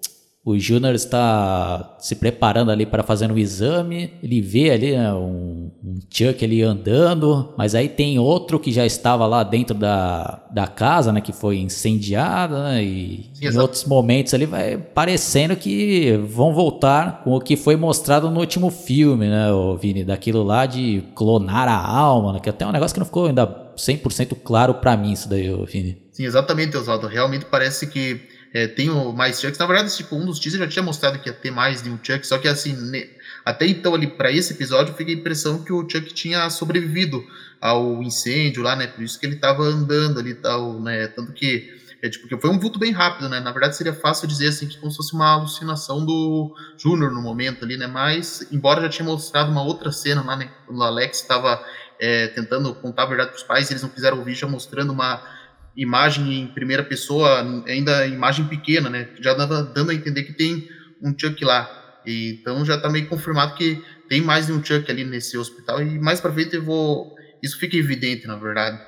o 0.42 0.58
Júnior 0.58 0.94
está 0.94 1.96
se 1.98 2.16
preparando 2.16 2.70
ali 2.70 2.86
para 2.86 3.02
fazer 3.02 3.30
um 3.30 3.36
exame. 3.36 4.14
Ele 4.22 4.40
vê 4.40 4.70
ali 4.70 4.92
né, 4.96 5.12
um, 5.12 5.70
um 5.84 5.94
Chuck 6.10 6.42
ali 6.42 6.62
andando, 6.62 7.52
mas 7.58 7.74
aí 7.74 7.88
tem 7.88 8.18
outro 8.18 8.58
que 8.58 8.72
já 8.72 8.86
estava 8.86 9.26
lá 9.26 9.42
dentro 9.42 9.76
da, 9.76 10.42
da 10.50 10.66
casa, 10.66 11.12
né? 11.12 11.20
Que 11.20 11.32
foi 11.32 11.58
incendiada, 11.58 12.64
né, 12.64 12.82
E 12.82 13.30
em 13.40 13.58
outros 13.58 13.84
momentos 13.84 14.32
ali 14.32 14.46
vai 14.46 14.78
parecendo 14.78 15.54
que 15.54 16.18
vão 16.26 16.54
voltar 16.54 17.22
com 17.22 17.32
o 17.32 17.40
que 17.40 17.54
foi 17.54 17.76
mostrado 17.76 18.30
no 18.30 18.40
último 18.40 18.70
filme, 18.70 19.28
né, 19.28 19.52
o 19.52 19.76
Vini? 19.76 20.04
Daquilo 20.04 20.42
lá 20.42 20.64
de 20.64 21.02
clonar 21.14 21.68
a 21.68 21.86
alma, 21.86 22.32
né? 22.32 22.40
Que 22.40 22.48
até 22.48 22.64
é 22.64 22.68
um 22.68 22.72
negócio 22.72 22.94
que 22.94 23.00
não 23.00 23.06
ficou 23.06 23.26
ainda 23.26 23.70
100% 23.76 24.36
claro 24.42 24.74
para 24.74 24.96
mim, 24.96 25.12
isso 25.12 25.28
daí, 25.28 25.48
Vini. 25.66 25.98
Sim, 26.20 26.26
exatamente, 26.26 26.76
Oswaldo. 26.76 27.06
Realmente 27.06 27.46
parece 27.46 27.86
que 27.86 28.28
é, 28.52 28.66
tem 28.66 28.90
o 28.90 29.10
mais 29.10 29.40
Chucks. 29.40 29.58
Na 29.58 29.64
verdade, 29.64 29.96
tipo, 29.96 30.14
um 30.14 30.26
dos 30.26 30.38
teasers 30.38 30.62
já 30.62 30.68
tinha 30.68 30.82
mostrado 30.82 31.18
que 31.18 31.30
ia 31.30 31.32
ter 31.32 31.50
mais 31.50 31.82
de 31.82 31.88
um 31.88 31.98
Chuck, 32.02 32.26
só 32.26 32.36
que 32.36 32.46
assim, 32.46 32.74
ne... 32.90 33.08
até 33.42 33.66
então 33.66 33.94
ali 33.94 34.06
para 34.06 34.30
esse 34.30 34.52
episódio, 34.52 34.92
fiquei 34.94 35.14
a 35.14 35.18
impressão 35.18 35.64
que 35.64 35.72
o 35.72 35.88
Chuck 35.88 36.12
tinha 36.12 36.50
sobrevivido 36.50 37.24
ao 37.58 38.02
incêndio 38.02 38.62
lá, 38.62 38.76
né? 38.76 38.86
Por 38.86 39.02
isso 39.02 39.18
que 39.18 39.24
ele 39.24 39.36
tava 39.36 39.62
andando 39.62 40.20
ali 40.20 40.32
e 40.32 40.34
tal, 40.34 40.78
né? 40.78 41.06
Tanto 41.06 41.32
que 41.32 41.74
é 42.02 42.10
tipo, 42.10 42.28
que 42.28 42.36
foi 42.36 42.50
um 42.50 42.58
vulto 42.58 42.78
bem 42.78 42.92
rápido, 42.92 43.26
né? 43.26 43.40
Na 43.40 43.50
verdade, 43.50 43.74
seria 43.74 43.94
fácil 43.94 44.28
dizer 44.28 44.48
assim 44.48 44.68
que 44.68 44.76
como 44.76 44.90
se 44.90 44.98
fosse 44.98 45.14
uma 45.14 45.32
alucinação 45.32 46.04
do 46.04 46.54
Júnior 46.76 47.12
no 47.12 47.22
momento 47.22 47.64
ali, 47.64 47.78
né? 47.78 47.86
Mas, 47.86 48.46
embora 48.52 48.82
já 48.82 48.90
tinha 48.90 49.06
mostrado 49.06 49.50
uma 49.50 49.62
outra 49.62 49.90
cena 49.90 50.22
lá, 50.22 50.36
né? 50.36 50.50
Quando 50.66 50.80
o 50.80 50.82
Alex 50.82 51.22
estava 51.22 51.64
é, 51.98 52.26
tentando 52.26 52.74
contar 52.74 53.04
a 53.04 53.06
verdade 53.06 53.30
para 53.30 53.38
os 53.38 53.42
pais, 53.42 53.70
eles 53.70 53.82
não 53.82 53.88
quiseram 53.88 54.18
ouvir, 54.18 54.34
já 54.34 54.46
mostrando 54.46 54.92
uma 54.92 55.39
imagem 55.76 56.42
em 56.42 56.46
primeira 56.46 56.82
pessoa, 56.82 57.40
ainda 57.66 58.06
imagem 58.06 58.46
pequena, 58.46 58.90
né? 58.90 59.08
Já 59.20 59.34
dava 59.34 59.62
dando 59.62 59.90
a 59.90 59.94
entender 59.94 60.24
que 60.24 60.32
tem 60.32 60.68
um 61.02 61.14
Chuck 61.16 61.44
lá. 61.44 61.68
E, 62.06 62.38
então 62.40 62.64
já 62.64 62.76
está 62.76 62.88
meio 62.88 63.08
confirmado 63.08 63.54
que 63.54 63.82
tem 64.08 64.20
mais 64.20 64.46
de 64.46 64.52
um 64.52 64.64
Chuck 64.64 64.90
ali 64.90 65.04
nesse 65.04 65.36
hospital 65.36 65.82
e 65.82 65.98
mais 65.98 66.20
para 66.20 66.32
frente 66.32 66.56
eu 66.56 66.62
vou 66.62 67.14
isso 67.42 67.58
fica 67.58 67.76
evidente, 67.76 68.26
na 68.26 68.36
verdade. 68.36 68.78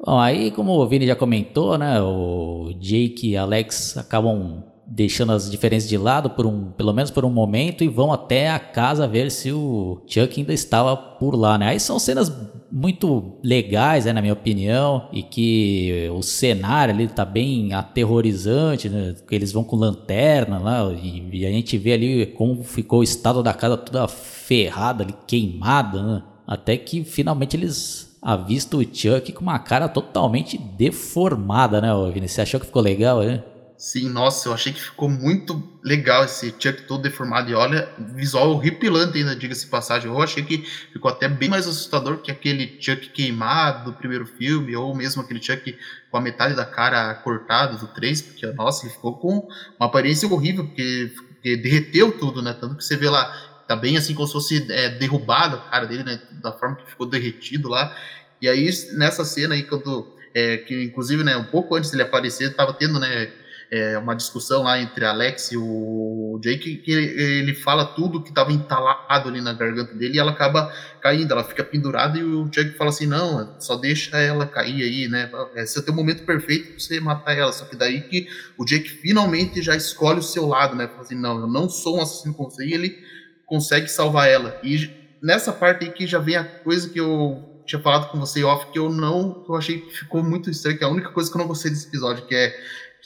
Bom, 0.00 0.18
aí 0.18 0.50
como 0.50 0.72
o 0.72 0.88
Vini 0.88 1.06
já 1.06 1.16
comentou, 1.16 1.76
né, 1.76 2.00
o 2.00 2.72
Jake 2.80 3.30
e 3.30 3.36
Alex 3.36 3.96
acabam 3.96 4.64
deixando 4.90 5.32
as 5.32 5.50
diferenças 5.50 5.88
de 5.88 5.98
lado 5.98 6.30
por 6.30 6.46
um, 6.46 6.70
pelo 6.70 6.94
menos 6.94 7.10
por 7.10 7.22
um 7.22 7.30
momento 7.30 7.84
e 7.84 7.88
vão 7.88 8.10
até 8.10 8.48
a 8.48 8.58
casa 8.58 9.06
ver 9.06 9.30
se 9.30 9.52
o 9.52 10.00
Chuck 10.06 10.40
ainda 10.40 10.52
estava 10.54 10.96
por 10.96 11.34
lá, 11.34 11.58
né? 11.58 11.68
Aí 11.68 11.80
são 11.80 11.98
cenas 11.98 12.32
muito 12.72 13.34
legais, 13.42 14.06
né, 14.06 14.12
na 14.14 14.22
minha 14.22 14.32
opinião, 14.32 15.08
e 15.12 15.22
que 15.22 16.08
o 16.14 16.22
cenário 16.22 16.94
ali 16.94 17.06
tá 17.06 17.24
bem 17.24 17.74
aterrorizante, 17.74 18.88
né? 18.88 19.14
Eles 19.30 19.52
vão 19.52 19.62
com 19.62 19.76
lanterna 19.76 20.58
lá 20.58 20.90
e, 20.92 21.28
e 21.32 21.46
a 21.46 21.50
gente 21.50 21.76
vê 21.76 21.92
ali 21.92 22.26
como 22.26 22.64
ficou 22.64 23.00
o 23.00 23.04
estado 23.04 23.42
da 23.42 23.52
casa 23.52 23.76
toda 23.76 24.08
ferrada 24.08 25.04
ali, 25.04 25.14
queimada, 25.26 26.02
né? 26.02 26.22
Até 26.46 26.78
que 26.78 27.04
finalmente 27.04 27.54
eles 27.56 28.16
avistam 28.22 28.80
o 28.80 28.82
Chuck 28.82 29.32
com 29.32 29.42
uma 29.42 29.58
cara 29.58 29.86
totalmente 29.86 30.56
deformada, 30.56 31.78
né, 31.78 31.88
Vini? 32.12 32.26
Você 32.26 32.40
achou 32.40 32.58
que 32.58 32.66
ficou 32.66 32.80
legal, 32.80 33.20
né? 33.20 33.42
Sim, 33.78 34.08
nossa, 34.08 34.48
eu 34.48 34.52
achei 34.52 34.72
que 34.72 34.82
ficou 34.82 35.08
muito 35.08 35.62
legal 35.84 36.24
esse 36.24 36.48
Chuck 36.58 36.82
todo 36.82 37.00
deformado. 37.00 37.48
E 37.48 37.54
olha, 37.54 37.88
visual 37.96 38.50
horripilante 38.50 39.16
ainda, 39.16 39.36
diga-se 39.36 39.68
passagem. 39.68 40.10
Eu 40.10 40.20
achei 40.20 40.42
que 40.42 40.64
ficou 40.92 41.08
até 41.08 41.28
bem 41.28 41.48
mais 41.48 41.64
assustador 41.64 42.16
que 42.18 42.28
aquele 42.28 42.76
Chuck 42.80 43.08
queimado 43.10 43.84
do 43.92 43.96
primeiro 43.96 44.26
filme, 44.26 44.74
ou 44.74 44.92
mesmo 44.96 45.22
aquele 45.22 45.40
Chuck 45.40 45.78
com 46.10 46.16
a 46.16 46.20
metade 46.20 46.56
da 46.56 46.64
cara 46.64 47.14
cortada 47.14 47.76
do 47.76 47.86
3, 47.86 48.20
porque, 48.20 48.46
nossa, 48.48 48.84
ele 48.84 48.94
ficou 48.94 49.16
com 49.16 49.48
uma 49.78 49.86
aparência 49.86 50.26
horrível, 50.28 50.66
porque, 50.66 51.12
porque 51.34 51.56
derreteu 51.56 52.10
tudo, 52.18 52.42
né? 52.42 52.56
Tanto 52.60 52.74
que 52.74 52.84
você 52.84 52.96
vê 52.96 53.08
lá, 53.08 53.26
tá 53.68 53.76
bem 53.76 53.96
assim 53.96 54.12
como 54.12 54.26
se 54.26 54.32
fosse 54.32 54.72
é, 54.72 54.88
derrubado 54.88 55.54
a 55.54 55.60
cara 55.70 55.86
dele, 55.86 56.02
né? 56.02 56.20
Da 56.42 56.50
forma 56.50 56.74
que 56.74 56.90
ficou 56.90 57.06
derretido 57.06 57.68
lá. 57.68 57.96
E 58.42 58.48
aí, 58.48 58.68
nessa 58.94 59.24
cena 59.24 59.54
aí, 59.54 59.62
quando. 59.62 60.18
É, 60.34 60.58
que 60.58 60.84
inclusive, 60.84 61.24
né, 61.24 61.36
um 61.36 61.44
pouco 61.44 61.74
antes 61.74 61.90
dele 61.90 62.02
aparecer, 62.02 62.54
tava 62.54 62.74
tendo, 62.74 63.00
né? 63.00 63.32
É, 63.70 63.98
uma 63.98 64.14
discussão 64.14 64.62
lá 64.62 64.80
entre 64.80 65.04
Alex 65.04 65.52
e 65.52 65.56
o 65.56 66.40
Jake, 66.42 66.76
que 66.76 66.90
ele 66.92 67.54
fala 67.54 67.84
tudo 67.84 68.22
que 68.22 68.30
estava 68.30 68.52
entalado 68.52 69.28
ali 69.28 69.40
na 69.40 69.52
garganta 69.52 69.94
dele 69.94 70.16
e 70.16 70.18
ela 70.18 70.30
acaba 70.30 70.72
caindo, 71.00 71.32
ela 71.32 71.44
fica 71.44 71.62
pendurada 71.62 72.18
e 72.18 72.22
o 72.22 72.48
Jake 72.48 72.76
fala 72.78 72.90
assim, 72.90 73.06
não, 73.06 73.60
só 73.60 73.76
deixa 73.76 74.16
ela 74.18 74.46
cair 74.46 74.82
aí, 74.82 75.08
né, 75.08 75.30
esse 75.56 75.76
é 75.78 75.80
o 75.80 75.84
teu 75.84 75.92
momento 75.92 76.24
perfeito 76.24 76.70
para 76.70 76.78
você 76.78 77.00
matar 77.00 77.36
ela, 77.36 77.52
só 77.52 77.64
que 77.64 77.76
daí 77.76 78.00
que 78.02 78.28
o 78.56 78.64
Jake 78.64 78.88
finalmente 78.88 79.60
já 79.60 79.76
escolhe 79.76 80.20
o 80.20 80.22
seu 80.22 80.46
lado, 80.46 80.74
né, 80.74 80.86
fala 80.88 81.02
assim, 81.02 81.20
não, 81.20 81.40
eu 81.40 81.46
não 81.46 81.68
sou 81.68 81.98
um 81.98 82.02
assassino 82.02 82.34
como 82.34 82.50
você, 82.50 82.64
e 82.64 82.72
ele 82.72 82.96
consegue 83.44 83.88
salvar 83.88 84.28
ela, 84.28 84.58
e 84.62 84.90
nessa 85.22 85.52
parte 85.52 85.84
aí 85.84 85.92
que 85.92 86.06
já 86.06 86.18
vem 86.18 86.36
a 86.36 86.44
coisa 86.44 86.88
que 86.88 87.00
eu 87.00 87.44
tinha 87.66 87.82
falado 87.82 88.10
com 88.10 88.18
você 88.18 88.42
off 88.42 88.72
que 88.72 88.78
eu 88.78 88.90
não, 88.90 89.44
eu 89.46 89.54
achei 89.54 89.80
que 89.80 89.90
ficou 89.90 90.22
muito 90.22 90.48
estranho, 90.48 90.78
que 90.78 90.84
é 90.84 90.86
a 90.86 90.90
única 90.90 91.10
coisa 91.10 91.30
que 91.30 91.36
eu 91.36 91.40
não 91.40 91.46
gostei 91.46 91.70
desse 91.70 91.86
episódio, 91.86 92.26
que 92.26 92.34
é 92.34 92.54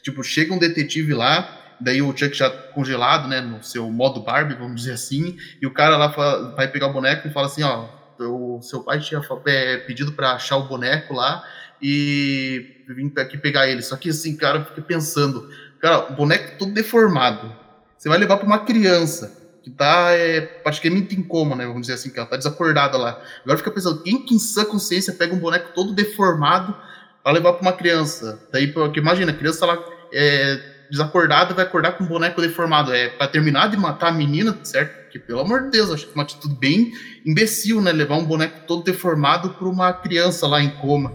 Tipo, 0.03 0.23
chega 0.23 0.53
um 0.53 0.59
detetive 0.59 1.15
lá, 1.15 1.77
daí 1.81 2.03
o 2.03 2.17
Chuck 2.17 2.35
já 2.37 2.51
congelado, 2.51 3.29
né, 3.29 3.41
no 3.41 3.63
seu 3.63 3.91
modo 3.91 4.21
Barbie, 4.21 4.55
vamos 4.55 4.83
dizer 4.83 4.93
assim, 4.93 5.37
e 5.61 5.67
o 5.67 5.73
cara 5.73 5.97
lá 5.97 6.13
fala, 6.13 6.55
vai 6.55 6.69
pegar 6.69 6.89
o 6.89 6.93
boneco 6.93 7.27
e 7.27 7.33
fala 7.33 7.47
assim, 7.47 7.63
ó, 7.63 7.89
o 8.19 8.61
seu 8.63 8.83
pai 8.83 9.01
tinha 9.01 9.21
é, 9.47 9.77
pedido 9.79 10.13
para 10.13 10.33
achar 10.33 10.57
o 10.57 10.69
boneco 10.69 11.15
lá 11.15 11.43
e 11.81 12.85
vim 12.89 13.13
aqui 13.17 13.37
pegar 13.37 13.69
ele. 13.69 13.83
Só 13.83 13.97
que 13.97 14.11
assim, 14.11 14.37
cara, 14.37 14.65
fica 14.65 14.83
pensando, 14.83 15.51
cara, 15.81 16.13
o 16.13 16.15
boneco 16.15 16.57
todo 16.59 16.73
deformado. 16.73 17.53
Você 17.99 18.09
vai 18.09 18.19
levar 18.19 18.37
para 18.37 18.47
uma 18.47 18.61
criança. 18.61 19.41
que 19.63 19.71
tá 19.71 20.11
é, 20.11 20.41
praticamente 20.41 21.15
em 21.15 21.23
coma, 21.23 21.55
né? 21.55 21.67
Vamos 21.67 21.83
dizer 21.83 21.95
assim, 21.95 22.11
que 22.11 22.19
ela 22.19 22.29
tá 22.29 22.37
desacordada 22.37 22.99
lá. 22.99 23.23
Agora 23.43 23.59
fica 23.59 23.71
pensando, 23.71 24.03
quem 24.03 24.25
que 24.25 24.35
em 24.35 24.39
sã 24.39 24.65
consciência 24.65 25.13
pega 25.13 25.35
um 25.35 25.39
boneco 25.39 25.73
todo 25.75 25.95
deformado 25.95 26.77
para 27.23 27.33
levar 27.33 27.53
para 27.55 27.63
uma 27.63 27.73
criança? 27.73 28.39
Daí, 28.53 28.69
porque 28.69 29.01
imagina, 29.01 29.33
a 29.33 29.35
criança 29.35 29.65
lá 29.67 29.79
é, 30.13 30.61
desacordada 30.91 31.55
vai 31.55 31.65
acordar 31.65 31.93
com 31.93 32.05
um 32.05 32.07
boneco 32.07 32.41
deformado. 32.41 32.93
É 32.93 33.09
para 33.09 33.29
terminar 33.29 33.69
de 33.69 33.77
matar 33.77 34.09
a 34.09 34.13
menina, 34.13 34.59
certo? 34.63 35.03
Porque, 35.05 35.19
pelo 35.19 35.41
amor 35.41 35.65
de 35.65 35.71
Deus, 35.71 35.91
acho 35.91 36.05
que 36.05 36.13
é 36.13 36.15
uma 36.15 36.23
atitude 36.25 36.55
bem 36.55 36.93
imbecil, 37.25 37.81
né? 37.81 37.93
Levar 37.93 38.17
um 38.17 38.25
boneco 38.25 38.67
todo 38.67 38.85
deformado 38.85 39.51
para 39.51 39.69
uma 39.69 39.93
criança 39.93 40.47
lá 40.47 40.63
em 40.63 40.71
coma. 40.71 41.13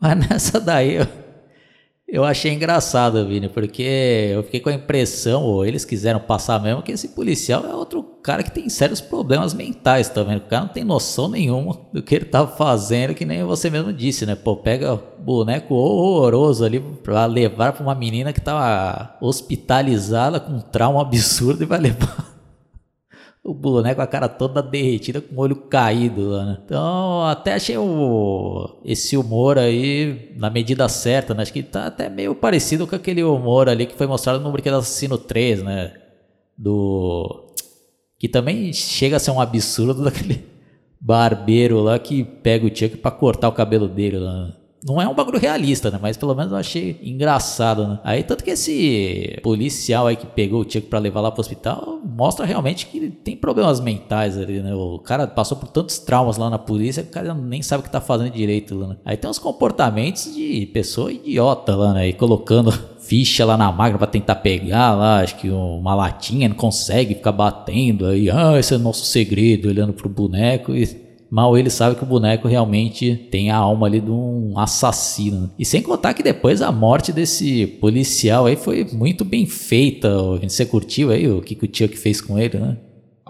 Mas 0.00 0.16
nessa 0.28 0.60
daí, 0.60 0.96
eu, 0.96 1.06
eu 2.10 2.24
achei 2.24 2.54
engraçado, 2.54 3.26
Vini, 3.26 3.50
porque 3.50 4.30
eu 4.32 4.42
fiquei 4.42 4.60
com 4.60 4.70
a 4.70 4.74
impressão, 4.74 5.42
ou 5.42 5.66
eles 5.66 5.84
quiseram 5.84 6.18
passar 6.18 6.58
mesmo, 6.62 6.82
que 6.82 6.90
esse 6.90 7.08
policial 7.08 7.66
é 7.66 7.74
outro 7.74 8.02
cara 8.22 8.42
que 8.42 8.50
tem 8.50 8.66
sérios 8.70 9.00
problemas 9.00 9.52
mentais 9.52 10.08
também. 10.08 10.38
O 10.38 10.40
cara 10.40 10.62
não 10.62 10.72
tem 10.72 10.84
noção 10.84 11.28
nenhuma 11.28 11.78
do 11.92 12.02
que 12.02 12.14
ele 12.14 12.24
tá 12.24 12.46
fazendo, 12.46 13.14
que 13.14 13.26
nem 13.26 13.44
você 13.44 13.68
mesmo 13.68 13.92
disse, 13.92 14.24
né? 14.24 14.34
Pô, 14.34 14.56
pega 14.56 14.98
boneco 15.18 15.74
horroroso 15.74 16.64
ali 16.64 16.80
pra 16.80 17.26
levar 17.26 17.74
pra 17.74 17.82
uma 17.82 17.94
menina 17.94 18.32
que 18.32 18.40
tava 18.40 19.14
hospitalizada 19.20 20.40
com 20.40 20.52
um 20.52 20.60
trauma 20.60 21.02
absurdo 21.02 21.62
e 21.62 21.66
vai 21.66 21.78
levar 21.78 22.37
o 23.48 23.54
boneco 23.54 23.96
com 23.96 24.02
a 24.02 24.06
cara 24.06 24.28
toda 24.28 24.62
derretida, 24.62 25.20
com 25.22 25.34
o 25.34 25.38
olho 25.38 25.56
caído 25.56 26.28
lá, 26.30 26.44
né? 26.44 26.58
Então, 26.64 27.24
até 27.24 27.54
achei 27.54 27.78
o, 27.78 28.78
esse 28.84 29.16
humor 29.16 29.58
aí 29.58 30.32
na 30.36 30.50
medida 30.50 30.86
certa, 30.88 31.32
né? 31.32 31.42
Acho 31.42 31.52
que 31.52 31.62
tá 31.62 31.86
até 31.86 32.10
meio 32.10 32.34
parecido 32.34 32.86
com 32.86 32.94
aquele 32.94 33.22
humor 33.22 33.68
ali 33.68 33.86
que 33.86 33.94
foi 33.94 34.06
mostrado 34.06 34.40
no 34.40 34.52
Brinquedo 34.52 34.76
Assassino 34.76 35.16
3, 35.16 35.62
né? 35.62 35.94
Do. 36.56 37.54
Que 38.18 38.28
também 38.28 38.72
chega 38.72 39.16
a 39.16 39.20
ser 39.20 39.30
um 39.30 39.40
absurdo 39.40 40.02
daquele 40.04 40.44
barbeiro 41.00 41.80
lá 41.80 41.98
que 41.98 42.22
pega 42.24 42.66
o 42.66 42.68
Chuck 42.68 42.98
pra 42.98 43.10
cortar 43.10 43.48
o 43.48 43.52
cabelo 43.52 43.88
dele 43.88 44.18
lá. 44.18 44.52
Não 44.86 45.02
é 45.02 45.08
um 45.08 45.14
bagulho 45.14 45.38
realista, 45.38 45.90
né? 45.90 45.98
Mas 46.00 46.16
pelo 46.16 46.34
menos 46.34 46.52
eu 46.52 46.58
achei 46.58 47.00
engraçado, 47.02 47.86
né? 47.86 48.00
Aí, 48.04 48.22
tanto 48.22 48.44
que 48.44 48.50
esse 48.50 49.38
policial 49.42 50.06
aí 50.06 50.16
que 50.16 50.26
pegou 50.26 50.60
o 50.60 50.64
Chuck 50.64 50.82
pra 50.82 50.98
levar 50.98 51.20
lá 51.20 51.30
pro 51.30 51.40
hospital 51.40 52.00
mostra 52.04 52.46
realmente 52.46 52.86
que 52.86 52.98
ele 52.98 53.10
tem 53.10 53.36
problemas 53.36 53.80
mentais 53.80 54.38
ali, 54.38 54.60
né? 54.60 54.74
O 54.74 54.98
cara 55.00 55.26
passou 55.26 55.56
por 55.58 55.68
tantos 55.68 55.98
traumas 55.98 56.36
lá 56.36 56.48
na 56.48 56.58
polícia 56.58 57.02
que 57.02 57.08
o 57.08 57.12
cara 57.12 57.34
nem 57.34 57.60
sabe 57.60 57.80
o 57.80 57.84
que 57.84 57.90
tá 57.90 58.00
fazendo 58.00 58.30
direito 58.30 58.76
lá, 58.76 58.88
né? 58.88 58.96
Aí 59.04 59.16
tem 59.16 59.28
uns 59.28 59.38
comportamentos 59.38 60.32
de 60.34 60.66
pessoa 60.72 61.12
idiota 61.12 61.74
lá, 61.74 61.94
né? 61.94 62.08
E 62.08 62.12
colocando 62.12 62.72
ficha 63.00 63.44
lá 63.44 63.56
na 63.56 63.72
máquina 63.72 63.98
para 63.98 64.06
tentar 64.06 64.36
pegar 64.36 64.94
lá, 64.94 65.20
acho 65.20 65.36
que 65.36 65.48
uma 65.48 65.94
latinha, 65.94 66.48
não 66.48 66.56
consegue, 66.56 67.14
ficar 67.14 67.32
batendo 67.32 68.06
aí, 68.06 68.30
ah, 68.30 68.58
esse 68.58 68.74
é 68.74 68.78
nosso 68.78 69.06
segredo, 69.06 69.68
olhando 69.68 69.92
pro 69.92 70.08
boneco 70.08 70.74
e 70.74 71.07
mal 71.30 71.56
ele 71.56 71.70
sabe 71.70 71.96
que 71.96 72.02
o 72.02 72.06
boneco 72.06 72.48
realmente 72.48 73.14
tem 73.30 73.50
a 73.50 73.56
alma 73.56 73.86
ali 73.86 74.00
de 74.00 74.10
um 74.10 74.58
assassino. 74.58 75.50
E 75.58 75.64
sem 75.64 75.82
contar 75.82 76.14
que 76.14 76.22
depois 76.22 76.62
a 76.62 76.72
morte 76.72 77.12
desse 77.12 77.66
policial 77.80 78.46
aí 78.46 78.56
foi 78.56 78.84
muito 78.92 79.24
bem 79.24 79.46
feita. 79.46 80.08
Você 80.42 80.64
curtiu 80.64 81.10
aí 81.10 81.30
o 81.30 81.40
que, 81.40 81.54
que 81.54 81.64
o 81.64 81.70
Chuck 81.72 81.96
fez 81.96 82.20
com 82.20 82.38
ele, 82.38 82.58
né? 82.58 82.76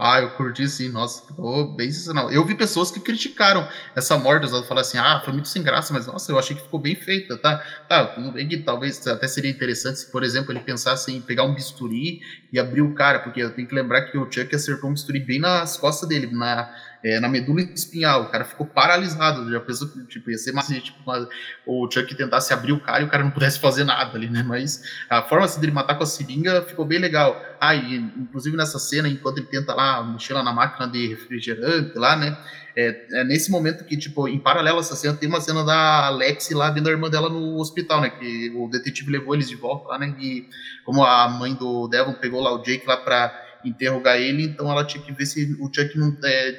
Ah, 0.00 0.20
eu 0.20 0.30
curti 0.30 0.68
sim, 0.68 0.90
nossa, 0.90 1.26
ficou 1.26 1.74
bem 1.74 1.90
sensacional. 1.90 2.30
Eu 2.30 2.46
vi 2.46 2.54
pessoas 2.54 2.88
que 2.88 3.00
criticaram 3.00 3.66
essa 3.96 4.16
morte, 4.16 4.44
usando 4.44 4.62
falaram 4.64 4.86
assim, 4.86 4.96
ah, 4.96 5.20
foi 5.24 5.32
muito 5.32 5.48
sem 5.48 5.60
graça, 5.60 5.92
mas 5.92 6.06
nossa, 6.06 6.30
eu 6.30 6.38
achei 6.38 6.54
que 6.54 6.62
ficou 6.62 6.78
bem 6.78 6.94
feita, 6.94 7.36
tá? 7.36 7.58
Tá, 7.88 8.06
tudo 8.06 8.30
bem 8.30 8.46
que 8.46 8.58
talvez 8.58 9.04
até 9.08 9.26
seria 9.26 9.50
interessante 9.50 9.98
se, 9.98 10.12
por 10.12 10.22
exemplo, 10.22 10.52
ele 10.52 10.60
pensasse 10.60 11.10
em 11.10 11.20
pegar 11.20 11.42
um 11.42 11.52
bisturi 11.52 12.20
e 12.52 12.60
abrir 12.60 12.80
o 12.80 12.94
cara, 12.94 13.18
porque 13.18 13.42
eu 13.42 13.52
tenho 13.52 13.66
que 13.66 13.74
lembrar 13.74 14.02
que 14.02 14.16
o 14.16 14.30
Chuck 14.30 14.54
acertou 14.54 14.88
um 14.88 14.92
bisturi 14.92 15.18
bem 15.18 15.40
nas 15.40 15.76
costas 15.76 16.08
dele, 16.08 16.28
na 16.30 16.72
é, 17.02 17.20
na 17.20 17.28
medula 17.28 17.60
espinhal, 17.60 18.22
o 18.22 18.30
cara 18.30 18.44
ficou 18.44 18.66
paralisado, 18.66 19.50
já 19.50 19.60
pensou 19.60 19.88
que 19.88 20.04
tipo, 20.06 20.30
ia 20.30 20.38
ser 20.38 20.52
mais 20.52 20.66
tipo, 20.66 20.98
uma, 21.06 21.28
o 21.66 21.88
Chuck 21.90 22.14
tentasse 22.14 22.52
abrir 22.52 22.72
o 22.72 22.80
cara 22.80 23.02
e 23.02 23.04
o 23.04 23.08
cara 23.08 23.22
não 23.22 23.30
pudesse 23.30 23.58
fazer 23.58 23.84
nada 23.84 24.16
ali, 24.16 24.28
né, 24.28 24.42
mas 24.42 24.82
a 25.08 25.22
forma 25.22 25.44
assim, 25.44 25.60
dele 25.60 25.72
matar 25.72 25.96
com 25.96 26.02
a 26.02 26.06
seringa 26.06 26.62
ficou 26.62 26.84
bem 26.84 26.98
legal. 26.98 27.40
Ah, 27.60 27.74
e 27.74 27.96
inclusive 27.96 28.56
nessa 28.56 28.78
cena, 28.78 29.08
enquanto 29.08 29.38
ele 29.38 29.46
tenta 29.46 29.74
lá, 29.74 30.02
mexer 30.02 30.34
lá 30.34 30.42
na 30.42 30.52
máquina 30.52 30.88
de 30.88 31.08
refrigerante 31.08 31.98
lá, 31.98 32.16
né, 32.16 32.36
é, 32.80 33.06
é, 33.10 33.24
nesse 33.24 33.50
momento 33.50 33.84
que, 33.84 33.96
tipo, 33.96 34.28
em 34.28 34.38
paralelo 34.38 34.78
a 34.78 34.80
essa 34.80 34.94
cena, 34.94 35.16
tem 35.16 35.28
uma 35.28 35.40
cena 35.40 35.64
da 35.64 36.06
Alex 36.06 36.48
lá 36.50 36.70
vendo 36.70 36.88
a 36.88 36.92
irmã 36.92 37.10
dela 37.10 37.28
no 37.28 37.58
hospital, 37.58 38.00
né? 38.00 38.08
Que 38.08 38.52
o 38.54 38.68
detetive 38.68 39.10
levou 39.10 39.34
eles 39.34 39.48
de 39.48 39.56
volta 39.56 39.88
lá, 39.88 39.98
né? 39.98 40.14
E 40.20 40.48
como 40.84 41.02
a 41.02 41.28
mãe 41.28 41.54
do 41.54 41.88
Devon 41.88 42.12
pegou 42.12 42.40
lá 42.40 42.54
o 42.54 42.62
Jake 42.62 42.86
lá 42.86 42.96
pra 42.96 43.34
interrogar 43.64 44.16
ele, 44.16 44.44
então 44.44 44.70
ela 44.70 44.84
tinha 44.84 45.02
que 45.02 45.12
ver 45.12 45.26
se 45.26 45.56
o 45.58 45.66
Chuck 45.74 45.98
não 45.98 46.16
é, 46.22 46.56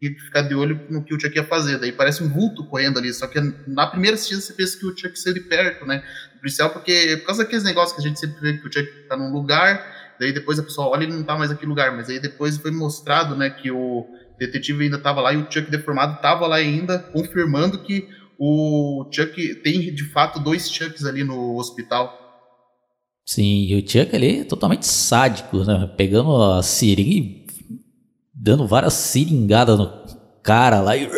e 0.00 0.08
ficar 0.18 0.42
de 0.42 0.54
olho 0.54 0.80
no 0.88 1.04
que 1.04 1.14
o 1.14 1.20
Chuck 1.20 1.36
ia 1.36 1.44
fazer. 1.44 1.78
Daí 1.78 1.92
parece 1.92 2.22
um 2.22 2.28
vulto 2.28 2.64
correndo 2.64 2.98
ali, 2.98 3.12
só 3.12 3.26
que 3.26 3.38
na 3.66 3.86
primeira 3.86 4.14
assistida 4.14 4.40
você 4.40 4.52
pensa 4.54 4.78
que 4.78 4.86
o 4.86 4.96
Chuck 4.96 5.12
de 5.34 5.40
perto, 5.40 5.84
né? 5.86 6.02
Policial, 6.38 6.70
porque 6.70 7.18
por 7.18 7.26
causa 7.26 7.44
daqueles 7.44 7.64
negócios 7.64 7.92
que 7.92 8.00
a 8.00 8.08
gente 8.08 8.18
sempre 8.18 8.40
vê 8.40 8.58
que 8.58 8.66
o 8.66 8.72
Chuck 8.72 8.90
tá 9.08 9.16
num 9.16 9.30
lugar, 9.30 10.14
daí 10.18 10.32
depois 10.32 10.58
a 10.58 10.62
pessoa 10.62 10.88
olha 10.88 11.04
e 11.04 11.06
não 11.06 11.22
tá 11.22 11.36
mais 11.36 11.50
naquele 11.50 11.68
lugar, 11.68 11.94
mas 11.94 12.08
aí 12.08 12.18
depois 12.18 12.56
foi 12.56 12.70
mostrado, 12.70 13.36
né, 13.36 13.50
que 13.50 13.70
o 13.70 14.06
detetive 14.38 14.84
ainda 14.84 14.98
tava 14.98 15.20
lá 15.20 15.34
e 15.34 15.36
o 15.36 15.46
Chuck 15.50 15.70
deformado 15.70 16.20
tava 16.22 16.46
lá 16.46 16.56
ainda, 16.56 16.98
confirmando 16.98 17.82
que 17.82 18.08
o 18.38 19.06
Chuck 19.12 19.56
tem 19.56 19.94
de 19.94 20.04
fato 20.04 20.40
dois 20.40 20.70
Chucks 20.70 21.04
ali 21.04 21.22
no 21.22 21.58
hospital. 21.58 22.18
Sim, 23.26 23.66
e 23.66 23.76
o 23.76 23.88
Chuck 23.88 24.16
ali 24.16 24.40
é 24.40 24.44
totalmente 24.44 24.86
sádico, 24.86 25.62
né? 25.62 25.92
Pegando 25.96 26.34
a 26.42 26.62
seringa 26.62 27.12
e 27.12 27.39
dando 28.40 28.66
várias 28.66 28.94
seringadas 28.94 29.78
no 29.78 29.92
cara 30.42 30.80
lá 30.80 30.96
e. 30.96 31.08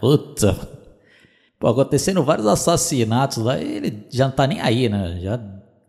Puta. 0.00 0.54
Pô, 1.58 1.68
acontecendo 1.68 2.22
vários 2.24 2.46
assassinatos 2.46 3.38
lá 3.38 3.58
e 3.58 3.76
ele 3.76 4.06
já 4.10 4.26
não 4.26 4.34
tá 4.34 4.46
nem 4.46 4.60
aí, 4.60 4.88
né? 4.88 5.18
Já 5.20 5.40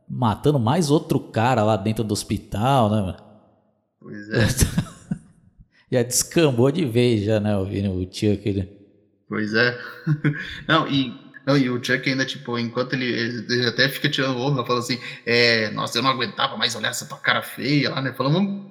matando 0.07 0.59
mais 0.59 0.89
outro 0.89 1.19
cara 1.19 1.63
lá 1.63 1.75
dentro 1.75 2.03
do 2.03 2.11
hospital, 2.11 2.89
né? 2.89 3.15
Pois 3.99 4.29
é. 4.31 4.47
já 5.91 6.03
descambou 6.03 6.71
de 6.71 6.85
vez, 6.85 7.23
já, 7.23 7.39
né? 7.39 7.55
Ouvindo 7.57 7.91
o 7.91 8.03
Chuck. 8.03 8.41
Ele... 8.45 8.69
Pois 9.27 9.53
é. 9.53 9.77
Não, 10.67 10.87
e 10.87 11.29
não, 11.47 11.57
e 11.57 11.67
o 11.67 11.83
Chuck 11.83 12.07
ainda, 12.07 12.25
tipo, 12.27 12.59
enquanto 12.59 12.93
ele, 12.93 13.05
ele 13.05 13.65
até 13.65 13.89
fica 13.89 14.07
tirando 14.07 14.37
o 14.37 14.41
ombro, 14.41 14.63
fala 14.65 14.79
assim, 14.79 14.99
é, 15.25 15.71
nossa, 15.71 15.97
eu 15.97 16.03
não 16.03 16.11
aguentava 16.11 16.55
mais 16.55 16.75
olhar 16.75 16.89
essa 16.89 17.07
tua 17.07 17.17
cara 17.17 17.41
feia 17.41 17.89
lá, 17.89 18.01
né? 18.03 18.13
Falando 18.13 18.69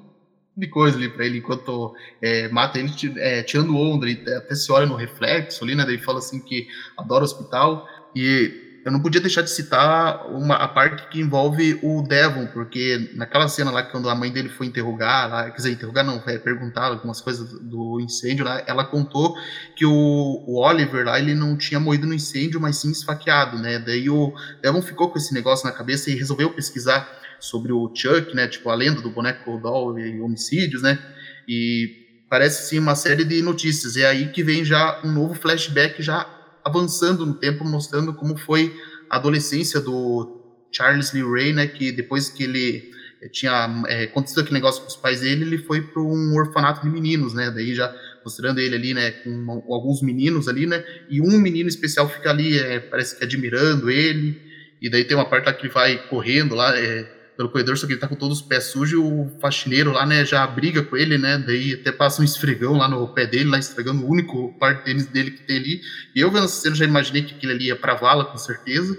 de 0.58 0.66
coisa 0.66 0.96
ali 0.96 1.08
pra 1.08 1.24
ele 1.24 1.38
enquanto 1.38 1.94
é, 2.20 2.48
mata 2.48 2.78
ele 2.78 2.90
é, 3.18 3.42
tirando 3.42 3.76
onda, 3.76 4.08
ele 4.08 4.20
até 4.34 4.54
se 4.54 4.70
olha 4.72 4.86
no 4.86 4.96
reflexo 4.96 5.62
ali, 5.64 5.74
né? 5.74 5.84
Daí 5.84 5.98
fala 5.98 6.18
assim 6.18 6.40
que 6.40 6.66
adora 6.96 7.24
hospital. 7.24 7.86
E 8.14 8.66
eu 8.84 8.92
não 8.92 9.00
podia 9.00 9.20
deixar 9.20 9.42
de 9.42 9.50
citar 9.50 10.26
uma, 10.30 10.54
a 10.56 10.66
parte 10.66 11.08
que 11.08 11.20
envolve 11.20 11.78
o 11.82 12.02
Devon, 12.02 12.46
porque 12.46 13.10
naquela 13.14 13.48
cena 13.48 13.70
lá, 13.70 13.82
quando 13.82 14.08
a 14.08 14.14
mãe 14.14 14.32
dele 14.32 14.48
foi 14.48 14.66
interrogar, 14.66 15.28
lá, 15.28 15.50
quer 15.50 15.56
dizer, 15.56 15.72
interrogar 15.72 16.04
não, 16.04 16.22
é, 16.26 16.38
perguntar 16.38 16.86
algumas 16.86 17.20
coisas 17.20 17.52
do 17.60 18.00
incêndio 18.00 18.44
lá, 18.44 18.62
ela 18.66 18.84
contou 18.84 19.36
que 19.76 19.84
o, 19.84 19.92
o, 19.92 20.58
Oliver 20.60 21.04
lá, 21.04 21.18
ele 21.18 21.34
não 21.34 21.56
tinha 21.56 21.78
morrido 21.78 22.06
no 22.06 22.14
incêndio, 22.14 22.60
mas 22.60 22.78
sim 22.78 22.90
esfaqueado, 22.90 23.58
né? 23.58 23.78
Daí 23.78 24.08
o 24.08 24.32
Devon 24.62 24.82
ficou 24.82 25.10
com 25.10 25.18
esse 25.18 25.34
negócio 25.34 25.66
na 25.66 25.72
cabeça 25.72 26.10
e 26.10 26.14
resolveu 26.14 26.50
pesquisar 26.50 27.08
sobre 27.40 27.72
o 27.72 27.92
Chuck, 27.94 28.34
né? 28.34 28.48
Tipo, 28.48 28.70
a 28.70 28.74
lenda 28.74 29.00
do 29.00 29.10
boneco 29.10 29.58
doll 29.58 29.98
e 29.98 30.20
homicídios, 30.20 30.82
né? 30.82 30.98
E 31.46 32.24
parece 32.28 32.68
sim 32.68 32.78
uma 32.78 32.94
série 32.94 33.24
de 33.24 33.42
notícias. 33.42 33.96
E 33.96 34.02
é 34.02 34.06
aí 34.06 34.28
que 34.28 34.42
vem 34.42 34.64
já 34.64 35.00
um 35.04 35.12
novo 35.12 35.34
flashback 35.34 36.02
já 36.02 36.26
avançando 36.64 37.24
no 37.24 37.34
tempo, 37.34 37.64
mostrando 37.64 38.12
como 38.12 38.36
foi 38.36 38.74
a 39.08 39.16
adolescência 39.16 39.80
do 39.80 40.36
Charles 40.70 41.12
Lee 41.12 41.22
Ray, 41.22 41.52
né? 41.52 41.66
Que 41.66 41.92
depois 41.92 42.28
que 42.28 42.44
ele 42.44 42.90
eh, 43.22 43.28
tinha 43.28 43.84
é, 43.88 44.04
acontecido 44.04 44.40
aquele 44.40 44.54
negócio 44.54 44.82
com 44.82 44.88
os 44.88 44.96
pais 44.96 45.20
dele, 45.20 45.44
ele 45.44 45.58
foi 45.58 45.80
para 45.80 46.02
um 46.02 46.34
orfanato 46.34 46.82
de 46.82 46.90
meninos, 46.90 47.34
né? 47.34 47.50
Daí 47.50 47.74
já 47.74 47.94
mostrando 48.24 48.60
ele 48.60 48.74
ali, 48.74 48.92
né, 48.92 49.10
com 49.10 49.62
alguns 49.72 50.02
meninos 50.02 50.48
ali, 50.48 50.66
né? 50.66 50.84
E 51.08 51.20
um 51.20 51.38
menino 51.38 51.68
especial 51.68 52.08
fica 52.08 52.28
ali, 52.28 52.58
é, 52.58 52.78
parece 52.78 53.16
que 53.16 53.24
admirando 53.24 53.90
ele. 53.90 54.40
E 54.80 54.90
daí 54.90 55.04
tem 55.04 55.16
uma 55.16 55.28
parte 55.28 55.46
lá 55.46 55.52
que 55.52 55.66
ele 55.66 55.72
vai 55.72 55.96
correndo 56.08 56.54
lá, 56.54 56.76
é, 56.78 57.10
pelo 57.38 57.50
corredor, 57.50 57.78
só 57.78 57.86
que 57.86 57.92
ele 57.92 58.00
tá 58.00 58.08
com 58.08 58.16
todos 58.16 58.40
os 58.40 58.44
pés 58.44 58.64
sujos, 58.64 58.98
o 59.00 59.30
faxineiro 59.40 59.92
lá, 59.92 60.04
né, 60.04 60.24
já 60.24 60.44
briga 60.44 60.82
com 60.82 60.96
ele, 60.96 61.16
né, 61.16 61.38
daí 61.38 61.74
até 61.74 61.92
passa 61.92 62.20
um 62.20 62.24
esfregão 62.24 62.76
lá 62.76 62.88
no 62.88 63.06
pé 63.06 63.28
dele, 63.28 63.48
lá 63.48 63.60
esfregando 63.60 64.04
o 64.04 64.10
único 64.10 64.52
par 64.58 64.78
de 64.78 64.84
tênis 64.84 65.06
dele 65.06 65.30
que 65.30 65.42
tem 65.42 65.56
ali, 65.58 65.80
e 66.16 66.20
eu 66.20 66.32
vendo 66.32 66.46
essa 66.46 66.60
cena 66.60 66.74
já 66.74 66.84
imaginei 66.84 67.22
que 67.22 67.36
aquele 67.36 67.52
ali 67.52 67.66
ia 67.66 67.76
pra 67.76 67.94
vala, 67.94 68.24
com 68.24 68.36
certeza, 68.36 68.98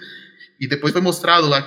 e 0.58 0.66
depois 0.66 0.94
foi 0.94 1.02
mostrado 1.02 1.50
lá 1.50 1.62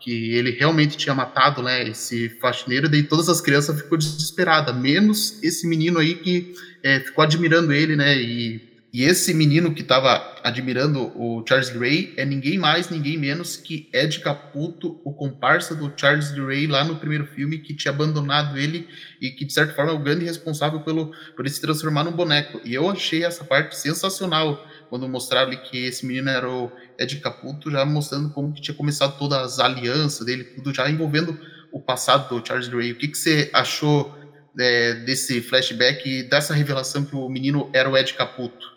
que 0.00 0.32
ele 0.32 0.50
realmente 0.50 0.96
tinha 0.96 1.14
matado, 1.14 1.62
né, 1.62 1.86
esse 1.86 2.30
faxineiro, 2.40 2.88
daí 2.88 3.02
todas 3.02 3.28
as 3.28 3.42
crianças 3.42 3.78
ficou 3.78 3.98
desesperadas, 3.98 4.74
menos 4.74 5.38
esse 5.42 5.66
menino 5.66 5.98
aí 5.98 6.14
que 6.14 6.54
é, 6.82 7.00
ficou 7.00 7.22
admirando 7.22 7.70
ele, 7.70 7.96
né, 7.96 8.16
e 8.16 8.73
E 8.94 9.02
esse 9.02 9.34
menino 9.34 9.74
que 9.74 9.82
estava 9.82 10.36
admirando 10.44 11.10
o 11.20 11.44
Charles 11.44 11.70
Ray 11.70 12.14
é 12.16 12.24
ninguém 12.24 12.56
mais, 12.56 12.90
ninguém 12.90 13.18
menos 13.18 13.56
que 13.56 13.88
Ed 13.92 14.20
Caputo, 14.20 15.00
o 15.04 15.12
comparsa 15.12 15.74
do 15.74 15.92
Charles 15.96 16.30
Ray 16.30 16.68
lá 16.68 16.84
no 16.84 16.94
primeiro 16.94 17.26
filme, 17.26 17.58
que 17.58 17.74
tinha 17.74 17.90
abandonado 17.90 18.56
ele 18.56 18.86
e 19.20 19.32
que, 19.32 19.44
de 19.44 19.52
certa 19.52 19.74
forma, 19.74 19.90
é 19.90 19.94
o 19.96 19.98
grande 19.98 20.24
responsável 20.24 20.78
pelo, 20.78 21.10
por 21.34 21.44
ele 21.44 21.52
se 21.52 21.60
transformar 21.60 22.04
num 22.04 22.12
boneco. 22.12 22.60
E 22.64 22.72
eu 22.72 22.88
achei 22.88 23.24
essa 23.24 23.42
parte 23.42 23.76
sensacional 23.76 24.64
quando 24.88 25.08
mostraram 25.08 25.50
que 25.56 25.86
esse 25.86 26.06
menino 26.06 26.30
era 26.30 26.48
o 26.48 26.70
Ed 26.96 27.16
Caputo, 27.16 27.72
já 27.72 27.84
mostrando 27.84 28.30
como 28.30 28.52
que 28.52 28.62
tinha 28.62 28.76
começado 28.76 29.18
todas 29.18 29.38
as 29.40 29.58
alianças 29.58 30.24
dele, 30.24 30.44
tudo 30.44 30.72
já 30.72 30.88
envolvendo 30.88 31.36
o 31.72 31.80
passado 31.80 32.28
do 32.28 32.46
Charles 32.46 32.68
Ray. 32.68 32.92
O 32.92 32.96
que, 32.96 33.08
que 33.08 33.18
você 33.18 33.50
achou 33.52 34.16
é, 34.56 34.94
desse 34.94 35.40
flashback 35.40 36.08
e 36.08 36.22
dessa 36.22 36.54
revelação 36.54 37.04
que 37.04 37.16
o 37.16 37.28
menino 37.28 37.68
era 37.72 37.90
o 37.90 37.98
Ed 37.98 38.14
Caputo? 38.14 38.73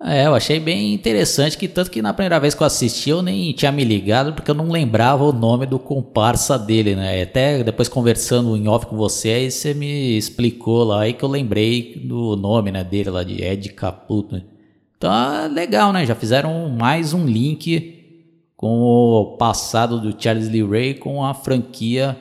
É, 0.00 0.26
eu 0.26 0.34
achei 0.34 0.60
bem 0.60 0.94
interessante 0.94 1.58
que 1.58 1.66
tanto 1.66 1.90
que 1.90 2.00
na 2.00 2.14
primeira 2.14 2.38
vez 2.38 2.54
que 2.54 2.62
eu 2.62 2.66
assisti 2.66 3.10
eu 3.10 3.20
nem 3.20 3.52
tinha 3.52 3.72
me 3.72 3.82
ligado 3.82 4.32
porque 4.32 4.48
eu 4.48 4.54
não 4.54 4.68
lembrava 4.68 5.24
o 5.24 5.32
nome 5.32 5.66
do 5.66 5.76
comparsa 5.76 6.56
dele, 6.56 6.94
né? 6.94 7.20
Até 7.20 7.64
depois 7.64 7.88
conversando 7.88 8.56
em 8.56 8.68
off 8.68 8.86
com 8.86 8.96
você, 8.96 9.30
aí 9.30 9.50
você 9.50 9.74
me 9.74 10.16
explicou 10.16 10.84
lá 10.84 11.02
aí 11.02 11.14
que 11.14 11.24
eu 11.24 11.28
lembrei 11.28 12.00
do 12.04 12.36
nome 12.36 12.70
né, 12.70 12.84
dele 12.84 13.10
lá 13.10 13.24
de 13.24 13.42
Ed 13.42 13.70
Caputo. 13.70 14.36
Né? 14.36 14.44
Então 14.96 15.12
é 15.12 15.48
legal, 15.48 15.92
né? 15.92 16.06
Já 16.06 16.14
fizeram 16.14 16.68
mais 16.68 17.12
um 17.12 17.26
link 17.26 17.96
com 18.56 18.80
o 18.80 19.36
passado 19.36 20.00
do 20.00 20.14
Charles 20.20 20.48
Lee 20.48 20.64
Ray 20.64 20.94
com 20.94 21.24
a 21.24 21.34
franquia 21.34 22.16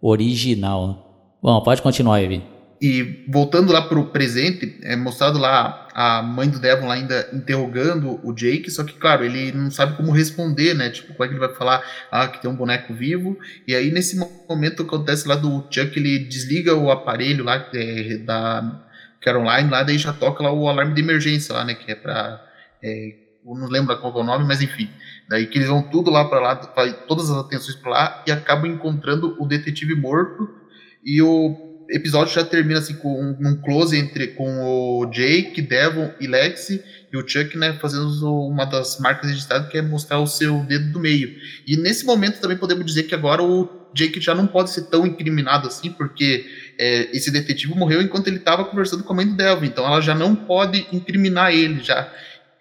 original. 0.00 0.86
Né? 0.86 0.94
Bom, 1.42 1.60
pode 1.60 1.82
continuar 1.82 2.20
Vini. 2.20 2.55
E 2.80 3.24
voltando 3.28 3.72
lá 3.72 3.82
para 3.82 3.98
o 3.98 4.06
presente, 4.06 4.78
é 4.82 4.94
mostrado 4.94 5.38
lá 5.38 5.88
a 5.94 6.22
mãe 6.22 6.48
do 6.48 6.58
Devon 6.58 6.86
lá 6.86 6.94
ainda 6.94 7.28
interrogando 7.32 8.20
o 8.22 8.34
Jake, 8.34 8.70
só 8.70 8.84
que, 8.84 8.92
claro, 8.92 9.24
ele 9.24 9.50
não 9.52 9.70
sabe 9.70 9.96
como 9.96 10.12
responder, 10.12 10.74
né? 10.74 10.90
Tipo, 10.90 11.14
como 11.14 11.24
é 11.24 11.28
que 11.28 11.32
ele 11.32 11.46
vai 11.46 11.54
falar 11.54 11.82
ah, 12.10 12.28
que 12.28 12.40
tem 12.40 12.50
um 12.50 12.56
boneco 12.56 12.92
vivo? 12.92 13.38
E 13.66 13.74
aí, 13.74 13.90
nesse 13.90 14.18
momento, 14.46 14.82
acontece 14.82 15.26
lá 15.26 15.36
do 15.36 15.66
Chuck, 15.70 15.98
ele 15.98 16.18
desliga 16.18 16.74
o 16.74 16.90
aparelho 16.90 17.44
lá 17.44 17.66
é, 17.72 18.18
da 18.18 18.82
Caroline, 19.22 19.70
lá, 19.70 19.82
daí 19.82 19.96
já 19.96 20.12
toca 20.12 20.42
lá 20.42 20.52
o 20.52 20.68
alarme 20.68 20.94
de 20.94 21.00
emergência 21.00 21.54
lá, 21.54 21.64
né? 21.64 21.74
Que 21.74 21.92
é 21.92 21.94
para 21.94 22.44
é, 22.82 23.14
não 23.54 23.68
lembro 23.68 23.96
qual 23.98 24.16
é 24.18 24.20
o 24.20 24.24
nome, 24.24 24.44
mas 24.44 24.60
enfim. 24.60 24.90
Daí 25.28 25.46
que 25.46 25.58
eles 25.58 25.68
vão 25.68 25.82
tudo 25.82 26.10
lá 26.10 26.24
para 26.24 26.40
lá, 26.40 26.56
todas 26.56 27.30
as 27.30 27.36
atenções 27.38 27.76
para 27.76 27.90
lá, 27.90 28.24
e 28.26 28.32
acabam 28.32 28.70
encontrando 28.70 29.36
o 29.40 29.46
detetive 29.46 29.94
morto 29.94 30.48
e 31.04 31.22
o 31.22 31.65
episódio 31.88 32.34
já 32.34 32.44
termina 32.44 32.80
assim 32.80 32.94
com 32.94 33.20
um, 33.20 33.36
um, 33.40 33.56
close 33.56 33.96
entre 33.96 34.28
com 34.28 34.64
o 34.64 35.06
Jake, 35.06 35.60
Devon 35.62 36.12
e 36.20 36.26
Lexi 36.26 36.82
e 37.12 37.16
o 37.16 37.26
Chuck, 37.26 37.56
né, 37.56 37.72
fazendo 37.80 38.08
uma 38.46 38.64
das 38.64 38.98
marcas 38.98 39.28
registradas 39.28 39.68
que 39.70 39.78
é 39.78 39.82
mostrar 39.82 40.18
o 40.18 40.26
seu 40.26 40.60
dedo 40.64 40.92
do 40.92 41.00
meio. 41.00 41.36
E 41.66 41.76
nesse 41.76 42.04
momento 42.04 42.40
também 42.40 42.56
podemos 42.56 42.84
dizer 42.84 43.04
que 43.04 43.14
agora 43.14 43.42
o 43.42 43.68
Jake 43.94 44.20
já 44.20 44.34
não 44.34 44.46
pode 44.46 44.70
ser 44.70 44.82
tão 44.82 45.06
incriminado 45.06 45.68
assim, 45.68 45.90
porque 45.90 46.46
é, 46.78 47.16
esse 47.16 47.30
detetive 47.30 47.74
morreu 47.74 48.02
enquanto 48.02 48.28
ele 48.28 48.36
estava 48.36 48.64
conversando 48.64 49.04
com 49.04 49.12
a 49.12 49.16
mãe 49.16 49.26
do 49.26 49.34
Devon, 49.36 49.64
então 49.64 49.86
ela 49.86 50.00
já 50.00 50.14
não 50.14 50.34
pode 50.34 50.86
incriminar 50.92 51.54
ele 51.54 51.82
já. 51.82 52.12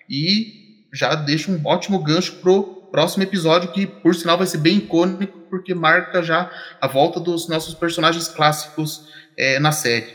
E 0.10 0.66
já 0.94 1.14
deixa 1.14 1.52
um 1.52 1.60
ótimo 1.66 2.00
gancho 2.00 2.36
pro 2.36 2.75
próximo 2.92 3.24
episódio 3.24 3.72
que 3.72 3.86
por 3.86 4.16
sinal 4.16 4.38
vai 4.38 4.48
ser 4.48 4.58
bem 4.58 4.78
icônico 4.78 5.40
porque 5.50 5.74
marca 5.74 6.22
já 6.22 6.50
a 6.82 6.88
volta 6.88 7.20
dos 7.20 7.48
nossos 7.48 7.74
personagens 7.74 8.28
clássicos 8.28 9.08
é, 9.38 9.60
na 9.60 9.72
série. 9.72 10.08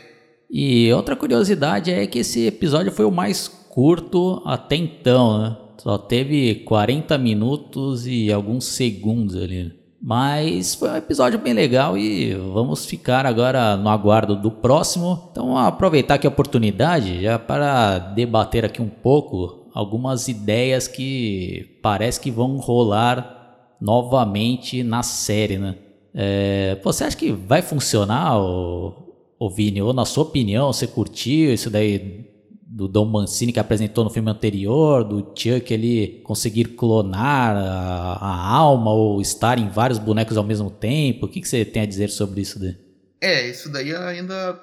E 0.49 0.91
outra 0.93 1.15
curiosidade 1.15 1.91
é 1.91 2.05
que 2.05 2.19
esse 2.19 2.45
episódio 2.47 2.91
foi 2.91 3.05
o 3.05 3.11
mais 3.11 3.47
curto 3.47 4.41
até 4.45 4.75
então, 4.75 5.39
né? 5.39 5.57
Só 5.77 5.97
teve 5.97 6.55
40 6.65 7.17
minutos 7.17 8.05
e 8.05 8.31
alguns 8.31 8.65
segundos 8.65 9.35
ali. 9.35 9.73
Mas 9.99 10.75
foi 10.75 10.89
um 10.89 10.95
episódio 10.95 11.39
bem 11.39 11.53
legal 11.53 11.97
e 11.97 12.33
vamos 12.33 12.85
ficar 12.85 13.25
agora 13.25 13.77
no 13.77 13.89
aguardo 13.89 14.35
do 14.35 14.51
próximo. 14.51 15.29
Então, 15.31 15.57
aproveitar 15.57 16.15
aqui 16.15 16.27
a 16.27 16.29
oportunidade 16.29 17.21
já 17.21 17.39
para 17.39 17.97
debater 17.97 18.65
aqui 18.65 18.81
um 18.81 18.89
pouco 18.89 19.60
algumas 19.73 20.27
ideias 20.27 20.87
que 20.87 21.79
parece 21.81 22.19
que 22.19 22.31
vão 22.31 22.57
rolar 22.57 23.75
novamente 23.79 24.83
na 24.83 25.01
série, 25.01 25.57
né? 25.57 25.75
É, 26.13 26.77
você 26.83 27.05
acha 27.05 27.17
que 27.17 27.31
vai 27.31 27.61
funcionar, 27.61 28.37
o, 28.39 29.49
Vini, 29.55 29.81
ou 29.81 29.93
na 29.93 30.05
sua 30.05 30.23
opinião, 30.23 30.71
você 30.71 30.85
curtiu 30.85 31.53
isso 31.53 31.69
daí 31.69 32.29
do 32.63 32.87
Dom 32.87 33.05
Mancini 33.05 33.51
que 33.51 33.59
apresentou 33.59 34.03
no 34.03 34.09
filme 34.09 34.29
anterior, 34.29 35.03
do 35.03 35.33
Chuck 35.35 35.73
ele 35.73 36.21
conseguir 36.23 36.65
clonar 36.75 37.55
a, 37.57 38.13
a, 38.13 38.47
alma 38.49 38.93
ou 38.93 39.21
estar 39.21 39.59
em 39.59 39.67
vários 39.67 39.99
bonecos 39.99 40.37
ao 40.37 40.43
mesmo 40.43 40.69
tempo? 40.69 41.25
O 41.25 41.29
que, 41.29 41.41
que 41.41 41.47
você 41.47 41.65
tem 41.65 41.81
a 41.81 41.85
dizer 41.85 42.09
sobre 42.09 42.41
isso 42.41 42.59
daí? 42.59 42.77
É, 43.19 43.49
isso 43.49 43.69
daí 43.69 43.93
ainda 43.93 44.59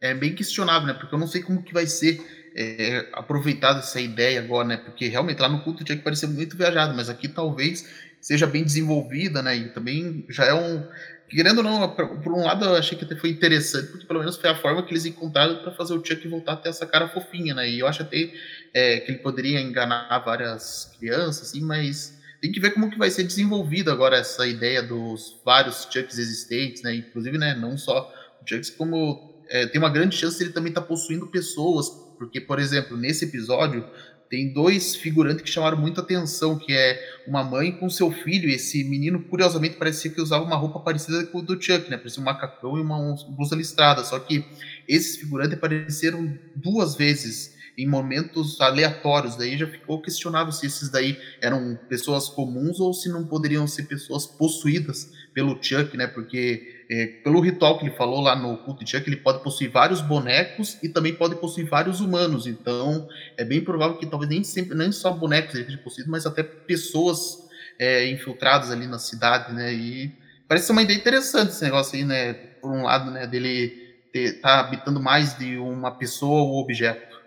é 0.00 0.14
bem 0.14 0.34
questionável, 0.34 0.88
né? 0.88 0.94
Porque 0.94 1.14
eu 1.14 1.18
não 1.18 1.26
sei 1.26 1.42
como 1.42 1.62
que 1.62 1.74
vai 1.74 1.86
ser 1.86 2.20
é, 2.56 3.08
aproveitada 3.12 3.80
essa 3.80 4.00
ideia 4.00 4.40
agora, 4.40 4.66
né? 4.66 4.76
Porque 4.76 5.08
realmente 5.08 5.40
lá 5.40 5.48
no 5.48 5.62
culto 5.62 5.84
tinha 5.84 5.96
que 5.96 6.04
parecer 6.04 6.26
muito 6.26 6.56
viajado, 6.56 6.94
mas 6.94 7.08
aqui 7.08 7.28
talvez 7.28 7.88
seja 8.20 8.46
bem 8.46 8.64
desenvolvida, 8.64 9.42
né? 9.42 9.56
E 9.56 9.68
também 9.70 10.24
já 10.28 10.44
é 10.44 10.54
um 10.54 10.84
querendo 11.30 11.58
ou 11.58 11.64
não, 11.64 11.88
por 11.94 12.32
um 12.32 12.42
lado 12.42 12.64
eu 12.64 12.74
achei 12.74 12.98
que 12.98 13.04
até 13.04 13.14
foi 13.14 13.30
interessante, 13.30 13.86
porque 13.86 14.04
pelo 14.04 14.18
menos 14.18 14.36
foi 14.36 14.50
a 14.50 14.56
forma 14.56 14.82
que 14.82 14.92
eles 14.92 15.06
encontraram 15.06 15.62
para 15.62 15.70
fazer 15.70 15.94
o 15.94 16.04
Chuck 16.04 16.26
voltar 16.26 16.54
a 16.54 16.56
ter 16.56 16.70
essa 16.70 16.84
cara 16.84 17.08
fofinha, 17.08 17.54
né? 17.54 17.70
E 17.70 17.78
eu 17.78 17.86
acho 17.86 18.02
até 18.02 18.32
é, 18.74 18.98
que 18.98 19.12
ele 19.12 19.18
poderia 19.18 19.60
enganar 19.60 20.18
várias 20.24 20.92
crianças, 20.98 21.48
assim, 21.48 21.60
mas 21.60 22.18
tem 22.40 22.50
que 22.50 22.58
ver 22.58 22.70
como 22.70 22.90
que 22.90 22.98
vai 22.98 23.10
ser 23.10 23.22
desenvolvido 23.22 23.92
agora 23.92 24.16
essa 24.16 24.46
ideia 24.46 24.82
dos 24.82 25.40
vários 25.44 25.86
Chucks 25.90 26.18
existentes, 26.18 26.82
né? 26.82 26.96
Inclusive, 26.96 27.38
né, 27.38 27.54
não 27.54 27.78
só 27.78 28.12
o 28.42 28.48
Chucks, 28.48 28.70
como 28.70 29.30
é, 29.48 29.66
tem 29.66 29.80
uma 29.80 29.90
grande 29.90 30.16
chance 30.16 30.36
de 30.36 30.44
ele 30.44 30.52
também 30.52 30.70
estar 30.70 30.80
tá 30.80 30.86
possuindo 30.86 31.28
pessoas, 31.28 31.90
porque, 32.20 32.38
por 32.38 32.58
exemplo, 32.58 32.98
nesse 32.98 33.24
episódio 33.24 33.82
tem 34.28 34.52
dois 34.52 34.94
figurantes 34.94 35.42
que 35.42 35.48
chamaram 35.48 35.78
muita 35.78 36.02
atenção, 36.02 36.58
que 36.58 36.70
é 36.70 37.00
uma 37.26 37.42
mãe 37.42 37.72
com 37.72 37.88
seu 37.88 38.12
filho, 38.12 38.46
e 38.46 38.54
esse 38.54 38.84
menino, 38.84 39.22
curiosamente, 39.22 39.76
parecia 39.76 40.10
que 40.10 40.20
usava 40.20 40.44
uma 40.44 40.54
roupa 40.54 40.80
parecida 40.80 41.24
com 41.28 41.38
o 41.38 41.42
do 41.42 41.54
Chuck, 41.54 41.90
né? 41.90 41.96
Parecia 41.96 42.20
um 42.20 42.26
macacão 42.26 42.76
e 42.76 42.82
uma 42.82 43.16
blusa 43.30 43.56
listrada, 43.56 44.04
só 44.04 44.18
que 44.18 44.44
esses 44.86 45.16
figurantes 45.16 45.54
apareceram 45.54 46.38
duas 46.54 46.94
vezes 46.94 47.56
em 47.78 47.86
momentos 47.86 48.60
aleatórios, 48.60 49.36
daí 49.36 49.56
já 49.56 49.66
ficou 49.66 50.02
questionável 50.02 50.52
se 50.52 50.66
esses 50.66 50.90
daí 50.90 51.16
eram 51.40 51.78
pessoas 51.88 52.28
comuns 52.28 52.78
ou 52.80 52.92
se 52.92 53.08
não 53.08 53.26
poderiam 53.26 53.66
ser 53.66 53.84
pessoas 53.84 54.26
possuídas 54.26 55.10
pelo 55.32 55.58
Chuck, 55.62 55.96
né? 55.96 56.06
Porque 56.06 56.79
é, 56.90 57.06
pelo 57.22 57.40
ritual 57.40 57.78
que 57.78 57.86
ele 57.86 57.94
falou 57.94 58.20
lá 58.20 58.34
no 58.34 58.58
culto 58.58 58.84
de 58.84 58.90
Chuck, 58.90 59.08
ele 59.08 59.16
pode 59.16 59.44
possuir 59.44 59.70
vários 59.70 60.00
bonecos 60.00 60.76
e 60.82 60.88
também 60.88 61.14
pode 61.14 61.36
possuir 61.36 61.68
vários 61.68 62.00
humanos. 62.00 62.48
Então, 62.48 63.08
é 63.36 63.44
bem 63.44 63.60
provável 63.60 63.96
que 63.96 64.06
talvez 64.06 64.28
nem 64.28 64.42
sempre, 64.42 64.76
nem 64.76 64.90
só 64.90 65.12
bonecos 65.12 65.54
ele 65.54 65.62
esteja 65.62 65.78
possuído, 65.78 66.10
mas 66.10 66.26
até 66.26 66.42
pessoas 66.42 67.48
é, 67.78 68.10
infiltradas 68.10 68.72
ali 68.72 68.88
na 68.88 68.98
cidade, 68.98 69.54
né? 69.54 69.72
E 69.72 70.12
parece 70.48 70.66
ser 70.66 70.72
uma 70.72 70.82
ideia 70.82 70.98
interessante 70.98 71.50
esse 71.50 71.62
negócio 71.62 71.96
aí, 71.96 72.04
né? 72.04 72.32
Por 72.60 72.72
um 72.72 72.82
lado, 72.82 73.12
né, 73.12 73.24
dele 73.24 73.72
estar 74.12 74.40
tá 74.40 74.60
habitando 74.60 75.00
mais 75.00 75.38
de 75.38 75.58
uma 75.58 75.92
pessoa 75.92 76.42
ou 76.42 76.60
objeto. 76.60 77.20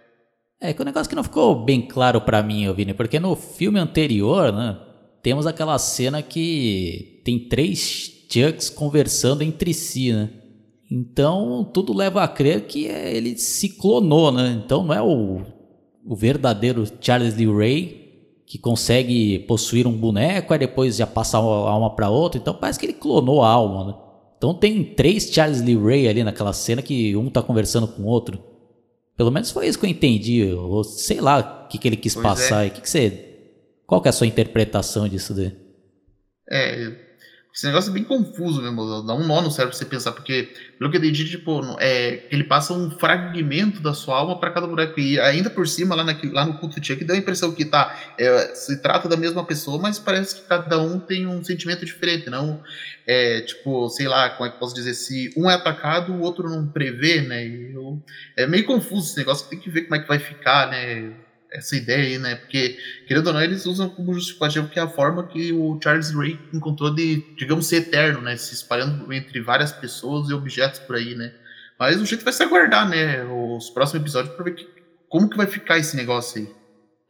É 0.60 0.74
que 0.74 0.82
o 0.82 0.86
negócio 0.86 1.10
que 1.10 1.16
não 1.16 1.24
ficou 1.24 1.64
bem 1.64 1.88
claro 1.88 2.20
para 2.20 2.44
mim, 2.44 2.72
Vini, 2.74 2.94
porque 2.94 3.20
no 3.20 3.34
filme 3.36 3.80
anterior, 3.80 4.52
né, 4.52 4.78
temos 5.22 5.48
aquela 5.48 5.80
cena 5.80 6.22
que 6.22 7.22
tem 7.24 7.48
três 7.48 8.14
Chucks 8.34 8.70
conversando 8.70 9.44
entre 9.44 9.74
si, 9.74 10.12
né? 10.12 10.30
Então 10.90 11.70
tudo 11.74 11.94
leva 11.94 12.24
a 12.24 12.28
crer 12.28 12.66
que 12.66 12.86
ele 12.86 13.38
se 13.38 13.70
clonou, 13.70 14.32
né? 14.32 14.62
Então 14.64 14.84
não 14.84 14.94
é 14.94 15.02
o, 15.02 15.42
o 16.06 16.16
verdadeiro 16.16 16.84
Charles 17.00 17.36
Lee 17.36 17.52
Ray 17.52 18.04
que 18.46 18.58
consegue 18.58 19.40
possuir 19.40 19.88
um 19.88 19.98
boneco 19.98 20.54
e 20.54 20.58
depois 20.58 20.96
já 20.96 21.08
passa 21.08 21.38
a 21.38 21.42
alma 21.42 21.96
para 21.96 22.10
outro. 22.10 22.40
Então 22.40 22.54
parece 22.54 22.80
que 22.80 22.86
ele 22.86 22.94
clonou 22.94 23.42
a 23.42 23.50
alma, 23.50 23.86
né? 23.86 23.94
Então 24.38 24.54
tem 24.54 24.84
três 24.84 25.32
Charles 25.32 25.62
Lee 25.62 25.78
Ray 25.78 26.08
ali 26.08 26.24
naquela 26.24 26.54
cena 26.54 26.82
que 26.82 27.16
um 27.16 27.30
tá 27.30 27.42
conversando 27.42 27.88
com 27.88 28.04
o 28.04 28.08
outro. 28.08 28.44
Pelo 29.16 29.32
menos 29.32 29.52
foi 29.52 29.68
isso 29.68 29.80
que 29.80 29.86
eu 29.86 29.90
entendi. 29.90 30.44
Ou 30.54 30.84
sei 30.84 31.22
lá 31.22 31.66
o 31.66 31.68
que, 31.70 31.78
que 31.78 31.88
ele 31.88 31.96
quis 31.96 32.14
pois 32.14 32.24
passar. 32.24 32.66
É. 32.66 32.70
Que 32.70 32.82
que 32.82 32.90
você, 32.90 33.38
qual 33.88 34.02
que 34.02 34.08
é 34.08 34.12
a 34.12 34.14
sua 34.14 34.28
interpretação 34.28 35.08
disso 35.08 35.34
daí? 35.34 35.56
É, 36.52 36.96
Esse 37.54 37.68
negócio 37.68 37.92
é 37.92 37.94
bem 37.94 38.04
confuso 38.04 38.64
mesmo, 38.64 39.04
dá 39.04 39.14
um 39.14 39.28
nó 39.28 39.40
no 39.40 39.52
cérebro 39.52 39.78
você 39.78 39.86
pensar, 39.86 40.12
porque, 40.12 40.52
pelo 40.80 40.90
que 40.90 40.98
eu 40.98 41.02
entendi, 41.02 41.30
tipo, 41.30 41.62
é, 41.80 42.24
ele 42.32 42.44
passa 42.44 42.74
um 42.74 42.90
fragmento 42.90 43.80
da 43.80 43.94
sua 43.94 44.18
alma 44.18 44.40
para 44.40 44.50
cada 44.50 44.66
boneco. 44.66 45.00
E 45.00 45.20
ainda 45.20 45.52
por 45.52 45.68
cima, 45.68 45.94
lá, 45.94 46.04
naquele, 46.04 46.34
lá 46.34 46.46
no 46.46 46.58
culto 46.58 46.80
de 46.80 46.88
Chuck, 46.88 47.04
deu 47.04 47.16
a 47.16 47.20
impressão 47.20 47.52
que 47.52 47.64
tá, 47.64 47.96
é, 48.18 48.56
se 48.56 48.82
trata 48.82 49.08
da 49.08 49.16
mesma 49.16 49.46
pessoa, 49.46 49.80
mas 49.80 50.00
parece 50.00 50.36
que 50.36 50.48
cada 50.48 50.82
um 50.82 51.00
tem 51.00 51.28
um 51.28 51.44
sentimento 51.44 51.86
diferente, 51.86 52.28
não 52.28 52.60
é, 53.06 53.42
tipo, 53.42 53.90
sei 53.90 54.08
lá, 54.08 54.30
como 54.32 54.48
é 54.48 54.52
que 54.52 54.60
posso 54.60 54.74
dizer, 54.74 54.94
se 54.94 55.34
um 55.36 55.50
é 55.50 55.56
atacado, 55.56 56.14
o 56.14 56.22
outro 56.22 56.50
não 56.50 56.68
prevê, 56.68 57.22
né? 57.22 57.46
Eu, 57.46 58.02
é 58.38 58.48
meio 58.48 58.66
confuso 58.66 59.08
esse 59.08 59.18
negócio, 59.18 59.50
tem 59.50 59.60
que 59.60 59.70
ver 59.70 59.84
como 59.84 59.96
é 59.96 60.00
que 60.00 60.08
vai 60.08 60.20
ficar, 60.20 60.70
né? 60.70 61.14
Essa 61.54 61.76
ideia 61.76 62.04
aí, 62.04 62.18
né? 62.18 62.36
Porque, 62.36 62.78
querendo 63.08 63.28
ou 63.28 63.34
não, 63.34 63.42
eles 63.42 63.66
usam 63.66 63.90
como 63.90 64.14
justificativo 64.14 64.68
que 64.68 64.80
é 64.80 64.82
a 64.82 64.88
forma 64.88 65.28
que 65.28 65.54
o 65.54 65.80
Charles 65.82 66.12
Ray 66.12 66.40
encontrou 66.54 66.94
de, 66.94 67.24
digamos, 67.38 67.68
ser 67.68 67.78
eterno, 67.78 68.22
né? 68.22 68.36
Se 68.36 68.54
espalhando 68.54 69.12
entre 69.14 69.40
várias 69.40 69.72
pessoas 69.72 70.30
e 70.30 70.34
objetos 70.34 70.80
por 70.80 70.96
aí, 70.96 71.16
né? 71.16 71.32
Mas 71.80 72.02
o 72.02 72.06
jeito 72.06 72.24
vai 72.24 72.34
ser 72.34 72.44
aguardar, 72.44 72.90
né? 72.90 73.24
Os 73.24 73.70
próximos 73.70 74.02
episódios 74.02 74.36
para 74.36 74.46
ver 74.46 74.56
que, 74.56 74.68
como 75.08 75.30
que 75.30 75.38
vai 75.38 75.48
ficar 75.48 75.78
esse 75.78 75.96
negócio 75.96 76.42
aí. 76.42 76.48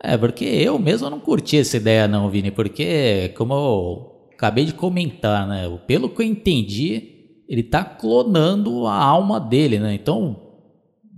É, 0.03 0.17
porque 0.17 0.43
eu 0.43 0.77
mesmo 0.77 1.09
não 1.09 1.19
curti 1.19 1.57
essa 1.57 1.77
ideia 1.77 2.07
não, 2.07 2.29
Vini, 2.29 2.51
porque, 2.51 3.29
como 3.37 3.53
eu 3.53 4.29
acabei 4.33 4.65
de 4.65 4.73
comentar, 4.73 5.47
né? 5.47 5.63
Pelo 5.87 6.09
que 6.09 6.21
eu 6.21 6.25
entendi, 6.25 7.43
ele 7.47 7.63
tá 7.63 7.83
clonando 7.83 8.85
a 8.87 8.95
alma 8.95 9.39
dele, 9.39 9.79
né? 9.79 9.93
Então, 9.93 10.42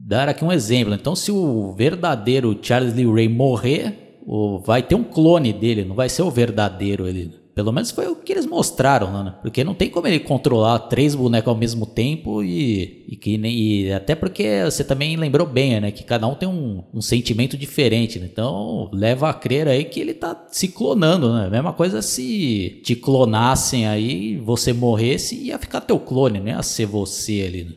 dar 0.06 0.30
aqui 0.30 0.46
um 0.46 0.52
exemplo. 0.52 0.94
Então, 0.94 1.16
se 1.16 1.32
o 1.32 1.74
verdadeiro 1.74 2.58
Charles 2.62 2.94
Lee 2.94 3.12
Ray 3.12 3.28
morrer, 3.28 4.20
vai 4.64 4.84
ter 4.84 4.94
um 4.94 5.04
clone 5.04 5.52
dele, 5.52 5.84
não 5.84 5.96
vai 5.96 6.08
ser 6.10 6.22
o 6.22 6.30
verdadeiro 6.30 7.08
ele. 7.08 7.44
Pelo 7.56 7.72
menos 7.72 7.90
foi 7.90 8.06
o 8.08 8.18
que 8.18 8.34
eles 8.34 8.46
mostraram, 8.46 9.24
né? 9.24 9.34
Porque 9.42 9.64
não 9.64 9.74
tem 9.74 9.90
como 9.90 10.06
ele 10.06 10.20
controlar 10.20 10.78
três 10.78 11.16
bonecos 11.16 11.48
ao 11.48 11.56
mesmo 11.56 11.86
tempo 11.86 12.44
e, 12.44 13.06
e 13.08 13.16
que 13.16 13.38
nem. 13.38 13.58
E 13.58 13.94
até 13.94 14.14
porque 14.14 14.62
você 14.66 14.84
também 14.84 15.16
lembrou 15.16 15.48
bem, 15.48 15.80
né? 15.80 15.90
Que 15.90 16.04
cada 16.04 16.28
um 16.28 16.36
tem 16.36 16.50
um, 16.50 16.84
um 16.94 17.02
sentimento 17.02 17.56
diferente, 17.56 18.20
né? 18.20 18.28
Então 18.30 18.90
leva 18.92 19.30
a 19.30 19.34
crer 19.34 19.70
aí 19.70 19.86
que 19.86 20.02
ele 20.02 20.14
tá 20.14 20.46
se 20.50 20.68
clonando, 20.68 21.34
né? 21.34 21.50
Mesma 21.50 21.72
coisa 21.72 22.02
se 22.02 22.82
te 22.84 22.94
clonassem 22.94 23.88
aí, 23.88 24.36
você 24.36 24.74
morresse, 24.74 25.38
ia 25.38 25.58
ficar 25.58 25.80
teu 25.80 25.98
clone, 25.98 26.42
né? 26.42 26.56
A 26.56 26.62
ser 26.62 26.88
você 26.88 27.46
ali, 27.48 27.64
né? 27.64 27.76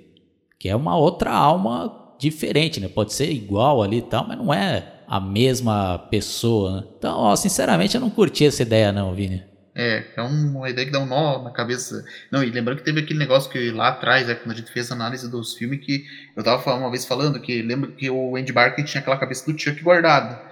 Que 0.58 0.68
é 0.68 0.74
uma 0.74 0.98
outra 0.98 1.30
alma 1.32 1.97
diferente, 2.18 2.80
né? 2.80 2.88
Pode 2.88 3.12
ser 3.12 3.30
igual 3.30 3.82
ali 3.82 3.98
e 3.98 4.02
tal, 4.02 4.26
mas 4.26 4.36
não 4.36 4.52
é 4.52 4.94
a 5.06 5.20
mesma 5.20 5.98
pessoa, 6.10 6.80
né? 6.80 6.84
Então, 6.98 7.16
ó, 7.16 7.36
sinceramente, 7.36 7.94
eu 7.94 8.00
não 8.00 8.10
curti 8.10 8.44
essa 8.46 8.62
ideia 8.62 8.92
não, 8.92 9.14
Vini. 9.14 9.42
É, 9.74 10.04
é 10.16 10.22
uma 10.22 10.68
ideia 10.68 10.84
que 10.84 10.92
dá 10.92 10.98
um 10.98 11.06
nó 11.06 11.40
na 11.40 11.52
cabeça. 11.52 12.04
Não, 12.32 12.42
e 12.42 12.50
lembrando 12.50 12.78
que 12.78 12.84
teve 12.84 13.00
aquele 13.00 13.18
negócio 13.18 13.48
que 13.48 13.70
lá 13.70 13.88
atrás, 13.88 14.28
é, 14.28 14.34
quando 14.34 14.50
a 14.50 14.54
gente 14.56 14.72
fez 14.72 14.90
a 14.90 14.94
análise 14.94 15.30
dos 15.30 15.54
filmes, 15.54 15.78
que 15.86 16.04
eu 16.36 16.42
tava 16.42 16.74
uma 16.74 16.90
vez 16.90 17.06
falando 17.06 17.40
que 17.40 17.62
lembra 17.62 17.92
que 17.92 18.10
o 18.10 18.36
Andy 18.36 18.52
Barker 18.52 18.84
tinha 18.84 19.00
aquela 19.00 19.16
cabeça 19.16 19.50
do 19.50 19.56
Chuck 19.56 19.80
guardada. 19.80 20.42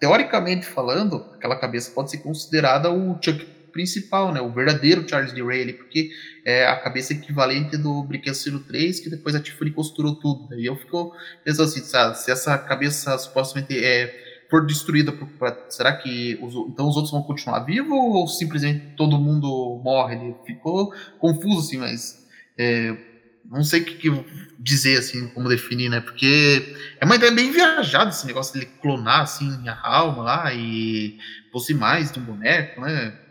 Teoricamente 0.00 0.66
falando, 0.66 1.24
aquela 1.34 1.54
cabeça 1.54 1.92
pode 1.92 2.10
ser 2.10 2.18
considerada 2.18 2.90
o 2.90 3.16
Chuck 3.22 3.46
principal, 3.74 4.32
né? 4.32 4.40
O 4.40 4.52
verdadeiro 4.52 5.06
Charles 5.06 5.32
D. 5.32 5.42
Ray, 5.42 5.72
porque 5.72 6.10
é 6.44 6.66
a 6.66 6.76
cabeça 6.76 7.12
equivalente 7.12 7.76
do 7.76 8.04
Brinquedo 8.04 8.60
3, 8.60 9.00
que 9.00 9.10
depois 9.10 9.34
a 9.34 9.40
Tiffany 9.40 9.72
costurou 9.72 10.14
tudo. 10.14 10.54
E 10.54 10.64
eu 10.64 10.76
fico 10.76 11.12
pensando 11.44 11.66
assim, 11.66 11.80
sabe, 11.80 12.16
se 12.16 12.30
essa 12.30 12.56
cabeça 12.56 13.18
supostamente 13.18 13.76
é, 13.76 14.46
for 14.48 14.64
destruída, 14.64 15.10
por, 15.10 15.28
será 15.68 15.92
que 15.96 16.38
os, 16.40 16.54
então 16.68 16.88
os 16.88 16.94
outros 16.94 17.10
vão 17.10 17.24
continuar 17.24 17.64
vivos 17.64 17.90
ou 17.90 18.28
simplesmente 18.28 18.94
todo 18.96 19.18
mundo 19.18 19.80
morre? 19.82 20.14
Ele 20.14 20.34
ficou 20.46 20.94
confuso 21.18 21.58
assim, 21.58 21.78
mas 21.78 22.24
é, 22.56 22.96
não 23.50 23.64
sei 23.64 23.80
o 23.80 23.84
que, 23.84 23.94
que, 23.96 24.24
dizer 24.60 24.98
assim, 24.98 25.26
como 25.30 25.48
definir, 25.48 25.88
né? 25.90 26.00
Porque 26.00 26.76
é 27.00 27.04
uma 27.04 27.16
ideia 27.16 27.32
bem 27.32 27.50
viajada 27.50 28.10
esse 28.10 28.24
negócio 28.24 28.58
de 28.58 28.66
clonar 28.66 29.22
assim 29.22 29.68
a 29.68 29.88
alma 29.88 30.22
lá 30.22 30.54
e 30.54 31.18
fosse 31.50 31.74
mais 31.74 32.12
de 32.12 32.20
um 32.20 32.22
boneco, 32.24 32.80
né? 32.80 33.23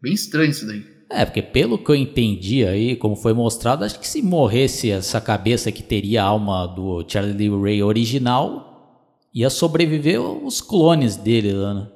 Bem 0.00 0.12
estranho 0.12 0.50
isso 0.50 0.66
daí. 0.66 0.96
É, 1.10 1.24
porque 1.24 1.42
pelo 1.42 1.78
que 1.78 1.90
eu 1.90 1.94
entendi 1.94 2.64
aí, 2.64 2.96
como 2.96 3.14
foi 3.14 3.32
mostrado, 3.32 3.84
acho 3.84 3.98
que 3.98 4.08
se 4.08 4.22
morresse 4.22 4.90
essa 4.90 5.20
cabeça 5.20 5.70
que 5.70 5.82
teria 5.82 6.22
a 6.22 6.26
alma 6.26 6.66
do 6.66 7.04
Charlie 7.06 7.48
Ray 7.48 7.82
original, 7.82 9.08
ia 9.32 9.48
sobreviver 9.48 10.20
os 10.20 10.60
clones 10.60 11.16
dele 11.16 11.52
lá, 11.52 11.74
né? 11.74 11.88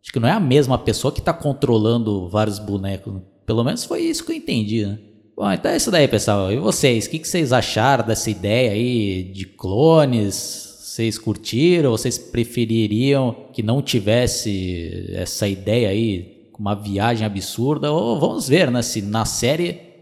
Acho 0.00 0.12
que 0.12 0.20
não 0.20 0.28
é 0.28 0.32
a 0.32 0.40
mesma 0.40 0.78
pessoa 0.78 1.10
que 1.10 1.18
está 1.18 1.32
controlando 1.32 2.28
vários 2.28 2.58
bonecos. 2.58 3.12
Né? 3.12 3.22
Pelo 3.46 3.64
menos 3.64 3.84
foi 3.84 4.02
isso 4.02 4.24
que 4.24 4.32
eu 4.32 4.36
entendi, 4.36 4.84
né? 4.84 4.98
Bom, 5.34 5.50
então 5.50 5.70
é 5.70 5.76
isso 5.76 5.90
daí, 5.90 6.06
pessoal. 6.06 6.52
E 6.52 6.56
vocês? 6.56 7.06
O 7.06 7.10
que, 7.10 7.18
que 7.18 7.26
vocês 7.26 7.52
acharam 7.52 8.06
dessa 8.06 8.30
ideia 8.30 8.70
aí 8.70 9.24
de 9.24 9.46
clones? 9.46 10.34
Vocês 10.80 11.18
curtiram? 11.18 11.90
Vocês 11.90 12.18
prefeririam 12.18 13.48
que 13.52 13.62
não 13.62 13.82
tivesse 13.82 15.06
essa 15.12 15.48
ideia 15.48 15.88
aí 15.88 16.33
uma 16.60 16.74
viagem 16.74 17.26
absurda. 17.26 17.92
Ou 17.92 18.18
vamos 18.18 18.48
ver, 18.48 18.70
né? 18.70 18.82
Se 18.82 19.02
na 19.02 19.24
série 19.24 19.94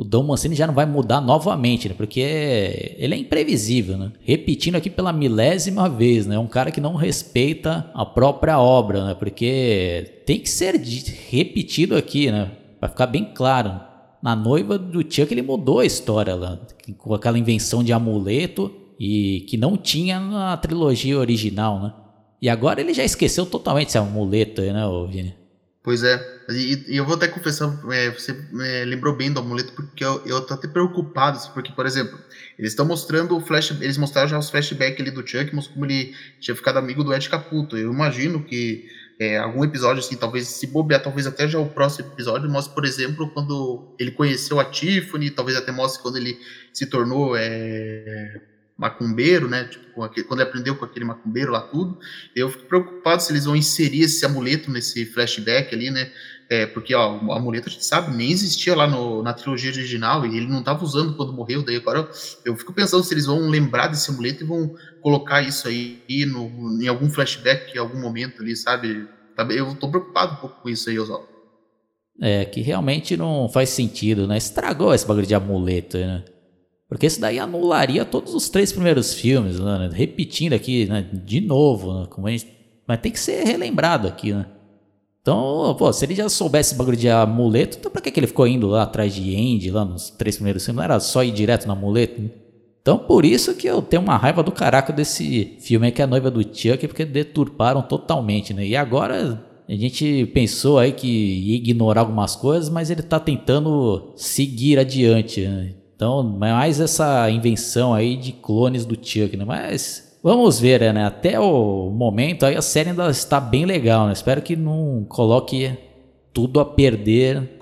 o 0.00 0.04
Dom 0.04 0.22
Mancini 0.22 0.54
já 0.54 0.66
não 0.66 0.72
vai 0.72 0.86
mudar 0.86 1.20
novamente, 1.20 1.86
né? 1.86 1.94
Porque 1.94 2.20
ele 2.96 3.14
é 3.14 3.18
imprevisível, 3.18 3.98
né? 3.98 4.10
Repetindo 4.22 4.76
aqui 4.76 4.88
pela 4.88 5.12
milésima 5.12 5.90
vez, 5.90 6.26
né? 6.26 6.36
É 6.36 6.38
um 6.38 6.46
cara 6.46 6.70
que 6.70 6.80
não 6.80 6.94
respeita 6.94 7.90
a 7.92 8.06
própria 8.06 8.58
obra, 8.58 9.04
né? 9.04 9.14
Porque 9.14 10.22
tem 10.24 10.40
que 10.40 10.48
ser 10.48 10.80
repetido 11.28 11.94
aqui, 11.94 12.30
né? 12.30 12.50
Para 12.80 12.88
ficar 12.88 13.08
bem 13.08 13.24
claro. 13.34 13.78
Na 14.22 14.34
noiva 14.34 14.78
do 14.78 15.02
Chuck 15.02 15.34
ele 15.34 15.42
mudou 15.42 15.80
a 15.80 15.84
história 15.84 16.34
lá, 16.34 16.58
com 16.96 17.12
aquela 17.12 17.38
invenção 17.38 17.84
de 17.84 17.92
amuleto 17.92 18.72
e 18.98 19.44
que 19.50 19.58
não 19.58 19.76
tinha 19.76 20.18
na 20.18 20.56
trilogia 20.56 21.18
original, 21.18 21.78
né? 21.78 21.92
E 22.40 22.48
agora 22.48 22.80
ele 22.80 22.94
já 22.94 23.04
esqueceu 23.04 23.44
totalmente 23.44 23.88
esse 23.88 23.98
amuleto 23.98 24.62
aí, 24.62 24.72
né, 24.72 24.82
Vini? 25.10 25.34
Pois 25.82 26.02
é, 26.02 26.40
e, 26.50 26.84
e, 26.88 26.96
eu 26.98 27.06
vou 27.06 27.14
até 27.14 27.26
confessar, 27.26 27.80
é, 27.90 28.10
você 28.10 28.36
é, 28.60 28.84
lembrou 28.84 29.16
bem 29.16 29.32
do 29.32 29.40
amuleto, 29.40 29.72
porque 29.72 30.04
eu, 30.04 30.22
eu 30.26 30.42
tô 30.42 30.52
até 30.52 30.68
preocupado, 30.68 31.38
assim, 31.38 31.50
porque, 31.54 31.72
por 31.72 31.86
exemplo, 31.86 32.18
eles 32.58 32.72
estão 32.72 32.84
mostrando 32.84 33.34
o 33.34 33.40
flash, 33.40 33.70
eles 33.80 33.96
mostraram 33.96 34.28
já 34.28 34.38
os 34.38 34.50
flashbacks 34.50 35.00
ali 35.00 35.10
do 35.10 35.26
Chuck, 35.26 35.50
como 35.50 35.86
ele 35.86 36.14
tinha 36.38 36.54
ficado 36.54 36.78
amigo 36.78 37.02
do 37.02 37.14
Ed 37.14 37.26
Caputo. 37.30 37.78
Eu 37.78 37.90
imagino 37.90 38.44
que 38.44 38.90
é, 39.18 39.38
algum 39.38 39.64
episódio, 39.64 40.00
assim, 40.00 40.16
talvez 40.16 40.48
se 40.48 40.66
bobear, 40.66 41.02
talvez 41.02 41.26
até 41.26 41.48
já 41.48 41.58
o 41.58 41.70
próximo 41.70 42.08
episódio, 42.12 42.50
mostre, 42.50 42.74
por 42.74 42.84
exemplo, 42.84 43.30
quando 43.30 43.94
ele 43.98 44.10
conheceu 44.10 44.60
a 44.60 44.64
Tiffany, 44.66 45.30
talvez 45.30 45.56
até 45.56 45.72
mostre 45.72 46.02
quando 46.02 46.18
ele 46.18 46.38
se 46.74 46.84
tornou 46.86 47.34
é, 47.36 48.38
macumbeiro, 48.80 49.46
né? 49.46 49.64
Tipo, 49.64 49.84
quando 50.26 50.40
ele 50.40 50.48
aprendeu 50.48 50.74
com 50.74 50.86
aquele 50.86 51.04
macumbeiro 51.04 51.52
lá 51.52 51.60
tudo. 51.60 51.98
Eu 52.34 52.48
fico 52.48 52.64
preocupado 52.64 53.22
se 53.22 53.30
eles 53.30 53.44
vão 53.44 53.54
inserir 53.54 54.04
esse 54.04 54.24
amuleto 54.24 54.70
nesse 54.70 55.04
flashback 55.04 55.74
ali, 55.74 55.90
né? 55.90 56.10
É, 56.48 56.66
porque 56.66 56.94
ó, 56.94 57.22
o 57.22 57.30
amuleto 57.30 57.68
a 57.68 57.72
gente 57.72 57.84
sabe, 57.84 58.16
nem 58.16 58.32
existia 58.32 58.74
lá 58.74 58.86
no, 58.86 59.22
na 59.22 59.34
trilogia 59.34 59.70
original 59.70 60.24
e 60.24 60.34
ele 60.36 60.46
não 60.46 60.60
estava 60.60 60.82
usando 60.82 61.14
quando 61.14 61.32
morreu. 61.32 61.62
Daí 61.62 61.76
agora 61.76 62.08
eu 62.42 62.56
fico 62.56 62.72
pensando 62.72 63.04
se 63.04 63.12
eles 63.12 63.26
vão 63.26 63.50
lembrar 63.50 63.88
desse 63.88 64.10
amuleto 64.10 64.42
e 64.42 64.46
vão 64.46 64.74
colocar 65.02 65.42
isso 65.42 65.68
aí 65.68 66.02
no, 66.26 66.82
em 66.82 66.88
algum 66.88 67.10
flashback 67.10 67.76
em 67.76 67.78
algum 67.78 68.00
momento 68.00 68.40
ali, 68.40 68.56
sabe? 68.56 69.06
Eu 69.50 69.74
tô 69.74 69.90
preocupado 69.90 70.32
um 70.32 70.36
pouco 70.36 70.62
com 70.62 70.68
isso 70.70 70.88
aí, 70.88 70.98
Oswaldo. 70.98 71.28
É, 72.20 72.44
que 72.46 72.60
realmente 72.62 73.16
não 73.16 73.48
faz 73.48 73.68
sentido, 73.68 74.26
né? 74.26 74.38
Estragou 74.38 74.94
esse 74.94 75.06
bagulho 75.06 75.26
de 75.26 75.34
amuleto, 75.34 75.98
né? 75.98 76.24
Porque 76.90 77.06
isso 77.06 77.20
daí 77.20 77.38
anularia 77.38 78.04
todos 78.04 78.34
os 78.34 78.48
três 78.48 78.72
primeiros 78.72 79.14
filmes, 79.14 79.60
né? 79.60 79.88
repetindo 79.92 80.54
aqui 80.54 80.86
né? 80.86 81.08
de 81.24 81.40
novo, 81.40 82.00
né? 82.00 82.06
Como 82.10 82.26
a 82.26 82.32
gente... 82.32 82.48
mas 82.84 83.00
tem 83.00 83.12
que 83.12 83.20
ser 83.20 83.44
relembrado 83.44 84.08
aqui, 84.08 84.32
né? 84.32 84.46
Então, 85.22 85.76
pô, 85.78 85.92
se 85.92 86.04
ele 86.04 86.16
já 86.16 86.28
soubesse 86.28 86.74
bagulho 86.74 86.96
de 86.96 87.08
amuleto, 87.08 87.78
então 87.78 87.92
pra 87.92 88.02
que, 88.02 88.18
ele 88.18 88.26
ficou 88.26 88.44
indo 88.44 88.66
lá 88.66 88.82
atrás 88.82 89.14
de 89.14 89.36
Andy, 89.36 89.70
lá 89.70 89.84
nos 89.84 90.10
três 90.10 90.34
primeiros 90.34 90.64
filmes? 90.64 90.78
Não 90.78 90.82
era 90.82 90.98
só 90.98 91.22
ir 91.22 91.30
direto 91.30 91.66
no 91.66 91.74
amuleto? 91.74 92.20
Né? 92.20 92.30
Então, 92.82 92.98
por 92.98 93.24
isso 93.24 93.54
que 93.54 93.68
eu 93.68 93.80
tenho 93.82 94.02
uma 94.02 94.16
raiva 94.16 94.42
do 94.42 94.50
caraca 94.50 94.92
desse 94.92 95.58
filme 95.60 95.92
que 95.92 96.02
é 96.02 96.04
a 96.04 96.08
noiva 96.08 96.28
do 96.28 96.42
Chuck, 96.42 96.88
porque 96.88 97.04
deturparam 97.04 97.82
totalmente, 97.82 98.52
né? 98.52 98.66
E 98.66 98.74
agora 98.74 99.40
a 99.68 99.74
gente 99.74 100.26
pensou 100.34 100.76
aí 100.76 100.90
que 100.90 101.06
ia 101.06 101.56
ignorar 101.56 102.00
algumas 102.00 102.34
coisas, 102.34 102.68
mas 102.68 102.90
ele 102.90 103.02
tá 103.02 103.20
tentando 103.20 104.12
seguir 104.16 104.76
adiante, 104.76 105.46
né? 105.46 105.74
Então, 106.00 106.22
mais 106.22 106.80
essa 106.80 107.30
invenção 107.30 107.92
aí 107.92 108.16
de 108.16 108.32
clones 108.32 108.86
do 108.86 108.94
Chuck, 108.94 109.36
né? 109.36 109.44
Mas 109.44 110.18
vamos 110.22 110.58
ver, 110.58 110.94
né? 110.94 111.04
Até 111.04 111.38
o 111.38 111.90
momento 111.90 112.46
aí 112.46 112.56
a 112.56 112.62
série 112.62 112.88
ainda 112.88 113.10
está 113.10 113.38
bem 113.38 113.66
legal, 113.66 114.06
né? 114.06 114.14
Espero 114.14 114.40
que 114.40 114.56
não 114.56 115.04
coloque 115.06 115.76
tudo 116.32 116.58
a 116.58 116.64
perder 116.64 117.60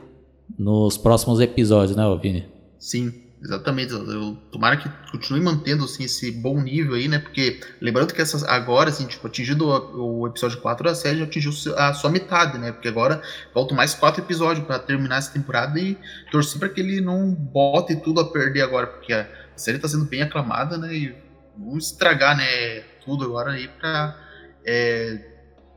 nos 0.57 0.97
próximos 0.97 1.41
episódios, 1.41 1.97
né, 1.97 2.05
Vini? 2.23 2.45
Sim. 2.79 3.13
Exatamente. 3.41 3.93
Eu, 3.93 4.37
tomara 4.51 4.77
que 4.77 4.89
continue 5.13 5.41
mantendo 5.41 5.85
assim, 5.85 6.05
esse 6.05 6.31
bom 6.33 6.61
nível 6.61 6.95
aí, 6.95 7.07
né? 7.07 7.19
Porque 7.19 7.61
lembrando 7.81 8.13
que 8.13 8.21
essas, 8.21 8.43
agora, 8.43 8.91
assim, 8.91 9.07
tipo, 9.07 9.27
atingido 9.27 9.69
o, 9.69 10.23
o 10.23 10.27
episódio 10.27 10.61
4 10.61 10.85
da 10.85 10.95
série, 10.95 11.19
já 11.19 11.25
atingiu 11.25 11.53
a 11.77 11.95
sua 11.95 12.11
metade, 12.11 12.59
né? 12.59 12.73
Porque 12.73 12.89
agora 12.89 13.23
faltam 13.55 13.77
mais 13.77 13.95
quatro 13.95 14.23
episódios 14.23 14.67
para 14.67 14.79
terminar 14.79 15.19
essa 15.19 15.33
temporada 15.33 15.79
e 15.79 15.97
torcer 16.31 16.59
para 16.59 16.69
que 16.69 16.81
ele 16.81 17.01
não 17.01 17.33
bote 17.33 17.95
tudo 17.97 18.21
a 18.21 18.31
perder 18.31 18.63
agora, 18.63 18.89
porque 18.89 19.13
a 19.13 19.29
série 19.55 19.77
está 19.77 19.89
sendo 19.89 20.05
bem 20.05 20.23
aclamada, 20.23 20.77
né? 20.77 20.93
E 20.93 21.15
vamos 21.57 21.93
estragar, 21.93 22.37
né? 22.37 22.81
Tudo 23.05 23.25
agora 23.25 23.53
aí 23.53 23.69
para 23.69 24.19
é, 24.67 25.21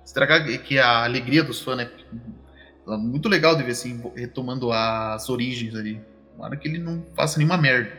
estragar 0.03 0.43
que 0.63 0.79
a 0.79 1.03
alegria 1.03 1.43
dos 1.43 1.61
fãs, 1.61 1.77
né? 1.77 1.91
Muito 2.87 3.29
legal 3.29 3.55
de 3.55 3.61
ver 3.61 3.71
assim, 3.71 4.01
retomando 4.15 4.71
as 4.71 5.29
origens 5.29 5.75
ali. 5.75 6.01
Tomara 6.41 6.57
que 6.57 6.67
ele 6.67 6.79
não 6.79 7.03
faça 7.15 7.37
nenhuma 7.37 7.55
merda. 7.55 7.91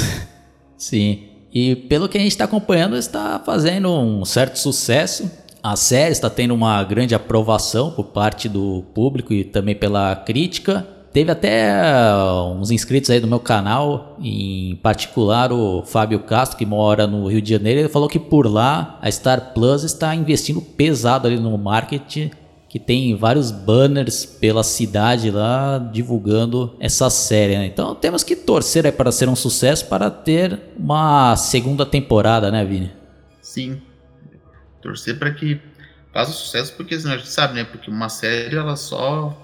Sim. 0.76 1.28
E 1.50 1.74
pelo 1.74 2.06
que 2.06 2.18
a 2.18 2.20
gente 2.20 2.32
está 2.32 2.44
acompanhando, 2.44 2.94
está 2.94 3.40
fazendo 3.42 3.90
um 3.90 4.26
certo 4.26 4.58
sucesso. 4.58 5.30
A 5.62 5.74
série 5.74 6.12
está 6.12 6.28
tendo 6.28 6.52
uma 6.52 6.84
grande 6.84 7.14
aprovação 7.14 7.90
por 7.90 8.08
parte 8.08 8.46
do 8.46 8.84
público 8.94 9.32
e 9.32 9.42
também 9.42 9.74
pela 9.74 10.14
crítica. 10.14 10.86
Teve 11.14 11.32
até 11.32 11.72
uns 12.54 12.70
inscritos 12.70 13.08
aí 13.08 13.20
do 13.20 13.26
meu 13.26 13.40
canal, 13.40 14.18
em 14.20 14.76
particular 14.82 15.50
o 15.50 15.82
Fábio 15.82 16.20
Castro, 16.20 16.58
que 16.58 16.66
mora 16.66 17.06
no 17.06 17.26
Rio 17.26 17.40
de 17.40 17.48
Janeiro. 17.48 17.80
Ele 17.80 17.88
falou 17.88 18.06
que 18.06 18.18
por 18.18 18.46
lá 18.46 18.98
a 19.00 19.10
Star 19.10 19.54
Plus 19.54 19.82
está 19.82 20.14
investindo 20.14 20.60
pesado 20.60 21.26
ali 21.26 21.40
no 21.40 21.56
marketing 21.56 22.30
que 22.68 22.78
tem 22.78 23.16
vários 23.16 23.50
banners 23.50 24.26
pela 24.26 24.62
cidade 24.62 25.30
lá 25.30 25.78
divulgando 25.78 26.76
essa 26.78 27.08
série. 27.08 27.56
Né? 27.56 27.66
Então 27.66 27.94
temos 27.94 28.22
que 28.22 28.36
torcer 28.36 28.84
aí 28.84 28.92
para 28.92 29.10
ser 29.10 29.28
um 29.28 29.36
sucesso 29.36 29.86
para 29.86 30.10
ter 30.10 30.60
uma 30.76 31.34
segunda 31.36 31.86
temporada, 31.86 32.50
né, 32.50 32.64
Vini? 32.64 32.92
Sim. 33.40 33.80
Torcer 34.82 35.18
para 35.18 35.32
que 35.32 35.60
faça 36.12 36.32
sucesso, 36.32 36.74
porque 36.74 36.94
a 36.94 36.98
gente 36.98 37.28
sabe, 37.28 37.54
né? 37.54 37.64
Porque 37.64 37.90
uma 37.90 38.08
série 38.08 38.56
ela 38.56 38.76
só 38.76 39.36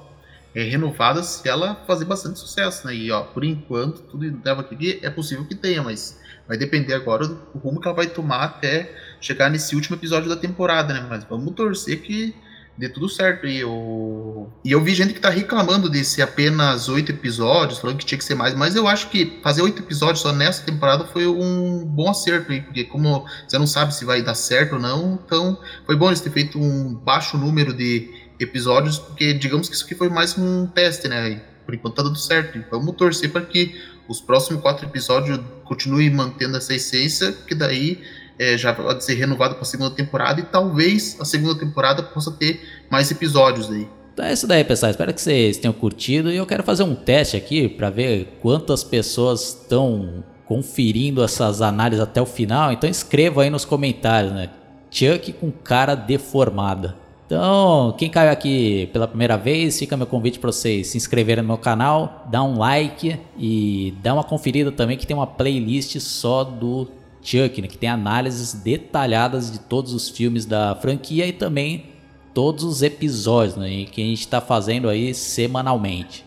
é 0.54 0.62
renovada 0.62 1.22
se 1.22 1.48
ela 1.48 1.74
fazer 1.86 2.04
bastante 2.04 2.38
sucesso, 2.38 2.86
né? 2.86 2.94
E 2.94 3.10
ó, 3.10 3.22
por 3.22 3.42
enquanto, 3.42 4.02
tudo 4.02 4.40
leva 4.44 4.60
aqui 4.60 5.00
é 5.02 5.10
possível 5.10 5.44
que 5.46 5.54
tenha, 5.54 5.82
mas 5.82 6.20
vai 6.46 6.56
depender 6.56 6.94
agora 6.94 7.26
do 7.26 7.58
rumo 7.58 7.80
que 7.80 7.88
ela 7.88 7.96
vai 7.96 8.06
tomar 8.06 8.44
até 8.44 8.94
chegar 9.20 9.50
nesse 9.50 9.74
último 9.74 9.96
episódio 9.96 10.28
da 10.28 10.36
temporada, 10.36 10.92
né? 10.92 11.06
Mas 11.08 11.24
vamos 11.24 11.54
torcer 11.54 12.02
que 12.02 12.34
dê 12.76 12.88
tudo 12.88 13.08
certo. 13.08 13.46
E 13.46 13.60
eu, 13.60 14.50
e 14.64 14.72
eu 14.72 14.82
vi 14.82 14.94
gente 14.94 15.14
que 15.14 15.20
tá 15.20 15.30
reclamando 15.30 15.88
desse 15.88 16.20
apenas 16.20 16.88
oito 16.88 17.12
episódios, 17.12 17.78
falando 17.78 17.98
que 17.98 18.04
tinha 18.04 18.18
que 18.18 18.24
ser 18.24 18.34
mais, 18.34 18.54
mas 18.54 18.76
eu 18.76 18.86
acho 18.86 19.08
que 19.10 19.38
fazer 19.42 19.62
oito 19.62 19.82
episódios 19.82 20.20
só 20.20 20.32
nessa 20.32 20.62
temporada 20.62 21.04
foi 21.04 21.26
um 21.26 21.84
bom 21.84 22.10
acerto 22.10 22.46
porque 22.46 22.84
como 22.84 23.26
você 23.46 23.58
não 23.58 23.66
sabe 23.66 23.94
se 23.94 24.04
vai 24.04 24.22
dar 24.22 24.34
certo 24.34 24.74
ou 24.74 24.80
não, 24.80 25.18
então 25.24 25.58
foi 25.86 25.96
bom 25.96 26.08
eles 26.08 26.20
terem 26.20 26.34
feito 26.34 26.58
um 26.58 26.94
baixo 26.94 27.38
número 27.38 27.72
de 27.72 28.10
episódios, 28.38 28.98
porque 28.98 29.32
digamos 29.32 29.68
que 29.68 29.74
isso 29.74 29.84
aqui 29.84 29.94
foi 29.94 30.08
mais 30.08 30.36
um 30.36 30.66
teste, 30.66 31.08
né? 31.08 31.40
Por 31.64 31.74
enquanto 31.74 31.94
tá 31.94 32.02
dando 32.02 32.18
certo. 32.18 32.62
Vamos 32.70 32.94
torcer 32.96 33.30
para 33.30 33.42
que 33.42 33.80
os 34.08 34.20
próximos 34.20 34.60
quatro 34.60 34.86
episódios 34.86 35.40
continuem 35.64 36.10
mantendo 36.10 36.56
essa 36.56 36.74
essência, 36.74 37.32
que 37.32 37.54
daí 37.54 38.02
é, 38.38 38.56
já 38.56 38.72
pode 38.72 39.04
ser 39.04 39.14
renovado 39.14 39.54
para 39.54 39.62
a 39.62 39.66
segunda 39.66 39.90
temporada 39.90 40.40
e 40.40 40.44
talvez 40.44 41.16
a 41.20 41.24
segunda 41.24 41.58
temporada 41.58 42.02
possa 42.02 42.30
ter 42.32 42.60
mais 42.90 43.10
episódios 43.10 43.70
aí. 43.70 43.88
Então 44.12 44.24
é 44.24 44.32
isso 44.32 44.46
daí, 44.46 44.62
pessoal. 44.64 44.90
Espero 44.90 45.12
que 45.12 45.20
vocês 45.20 45.58
tenham 45.58 45.72
curtido 45.72 46.30
e 46.30 46.36
eu 46.36 46.46
quero 46.46 46.62
fazer 46.62 46.84
um 46.84 46.94
teste 46.94 47.36
aqui 47.36 47.68
para 47.68 47.90
ver 47.90 48.38
quantas 48.40 48.84
pessoas 48.84 49.48
estão 49.48 50.22
conferindo 50.46 51.22
essas 51.22 51.60
análises 51.60 52.02
até 52.02 52.22
o 52.22 52.26
final. 52.26 52.70
Então 52.72 52.88
escreva 52.88 53.42
aí 53.42 53.50
nos 53.50 53.64
comentários, 53.64 54.32
né? 54.32 54.50
Chuck 54.90 55.32
com 55.32 55.50
cara 55.50 55.94
deformada. 55.94 56.96
Então, 57.26 57.94
quem 57.98 58.10
caiu 58.10 58.30
aqui 58.30 58.88
pela 58.92 59.08
primeira 59.08 59.36
vez, 59.36 59.78
fica 59.78 59.96
meu 59.96 60.06
convite 60.06 60.38
para 60.38 60.52
vocês 60.52 60.88
se 60.88 60.96
inscreverem 60.96 61.42
no 61.42 61.48
meu 61.48 61.58
canal, 61.58 62.26
dar 62.30 62.44
um 62.44 62.58
like 62.58 63.18
e 63.36 63.94
dar 64.02 64.14
uma 64.14 64.22
conferida 64.22 64.70
também 64.70 64.96
que 64.96 65.06
tem 65.06 65.16
uma 65.16 65.26
playlist 65.26 65.98
só 65.98 66.44
do 66.44 66.86
Chuck, 67.24 67.62
né, 67.62 67.66
que 67.66 67.78
tem 67.78 67.88
análises 67.88 68.52
detalhadas 68.52 69.50
de 69.50 69.58
todos 69.58 69.94
os 69.94 70.08
filmes 70.08 70.44
da 70.44 70.76
franquia 70.76 71.26
e 71.26 71.32
também 71.32 71.86
todos 72.34 72.64
os 72.64 72.82
episódios 72.82 73.56
né, 73.56 73.86
que 73.86 74.02
a 74.02 74.04
gente 74.04 74.20
está 74.20 74.40
fazendo 74.40 74.88
aí 74.88 75.14
semanalmente. 75.14 76.26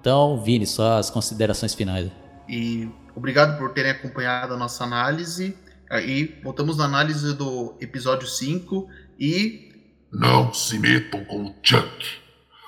Então, 0.00 0.40
Vini, 0.42 0.66
só 0.66 0.98
as 0.98 1.10
considerações 1.10 1.74
finais. 1.74 2.10
E 2.48 2.88
obrigado 3.14 3.58
por 3.58 3.72
terem 3.72 3.90
acompanhado 3.90 4.54
a 4.54 4.56
nossa 4.56 4.84
análise. 4.84 5.56
Aí 5.90 6.40
voltamos 6.42 6.76
na 6.76 6.84
análise 6.84 7.34
do 7.34 7.76
episódio 7.80 8.26
5 8.26 8.88
e. 9.18 9.68
Não 10.10 10.54
se 10.54 10.78
metam 10.78 11.22
com 11.26 11.44
o 11.44 11.54
Chuck. 11.62 12.06